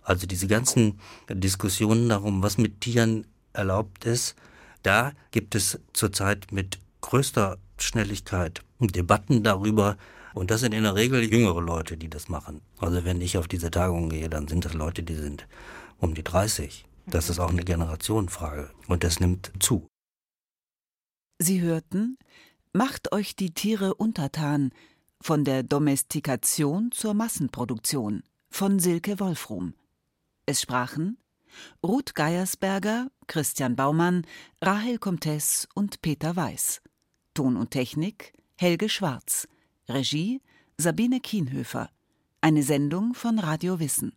Also 0.01 0.27
diese 0.27 0.47
ganzen 0.47 0.99
Diskussionen 1.29 2.09
darum, 2.09 2.43
was 2.43 2.57
mit 2.57 2.81
Tieren 2.81 3.25
erlaubt 3.53 4.05
ist, 4.05 4.35
da 4.83 5.13
gibt 5.31 5.55
es 5.55 5.79
zurzeit 5.93 6.51
mit 6.51 6.79
größter 7.01 7.57
Schnelligkeit 7.77 8.61
Debatten 8.79 9.43
darüber. 9.43 9.97
Und 10.33 10.51
das 10.51 10.59
sind 10.59 10.73
in 10.73 10.83
der 10.83 10.95
Regel 10.95 11.23
jüngere 11.23 11.61
Leute, 11.61 11.95
die 11.95 12.09
das 12.09 12.27
machen. 12.27 12.61
Also 12.79 13.05
wenn 13.05 13.21
ich 13.21 13.37
auf 13.37 13.47
diese 13.47 13.71
Tagung 13.71 14.09
gehe, 14.09 14.29
dann 14.29 14.47
sind 14.47 14.65
das 14.65 14.73
Leute, 14.73 15.01
die 15.01 15.15
sind 15.15 15.47
um 15.99 16.13
die 16.13 16.23
30. 16.23 16.85
Das 17.07 17.29
ist 17.29 17.39
auch 17.39 17.51
eine 17.51 17.63
Generationenfrage 17.63 18.71
und 18.87 19.03
das 19.03 19.19
nimmt 19.19 19.51
zu. 19.59 19.87
Sie 21.39 21.61
hörten 21.61 22.17
Macht 22.75 23.13
euch 23.13 23.37
die 23.37 23.53
Tiere 23.53 23.95
untertan 23.95 24.71
von 25.21 25.45
der 25.45 25.63
Domestikation 25.63 26.91
zur 26.91 27.13
Massenproduktion 27.13 28.21
von 28.49 28.79
Silke 28.79 29.17
Wolfrum. 29.21 29.75
Es 30.45 30.61
sprachen 30.61 31.17
Ruth 31.81 32.15
Geiersberger, 32.15 33.09
Christian 33.27 33.77
Baumann, 33.77 34.27
Rahel 34.61 34.97
Comtes 34.97 35.69
und 35.73 36.01
Peter 36.01 36.35
Weiß. 36.35 36.81
Ton 37.33 37.55
und 37.55 37.71
Technik 37.71 38.33
Helge 38.57 38.89
Schwarz. 38.89 39.47
Regie 39.87 40.41
Sabine 40.77 41.21
Kienhöfer. 41.21 41.89
Eine 42.41 42.63
Sendung 42.63 43.13
von 43.13 43.39
Radio 43.39 43.79
Wissen. 43.79 44.13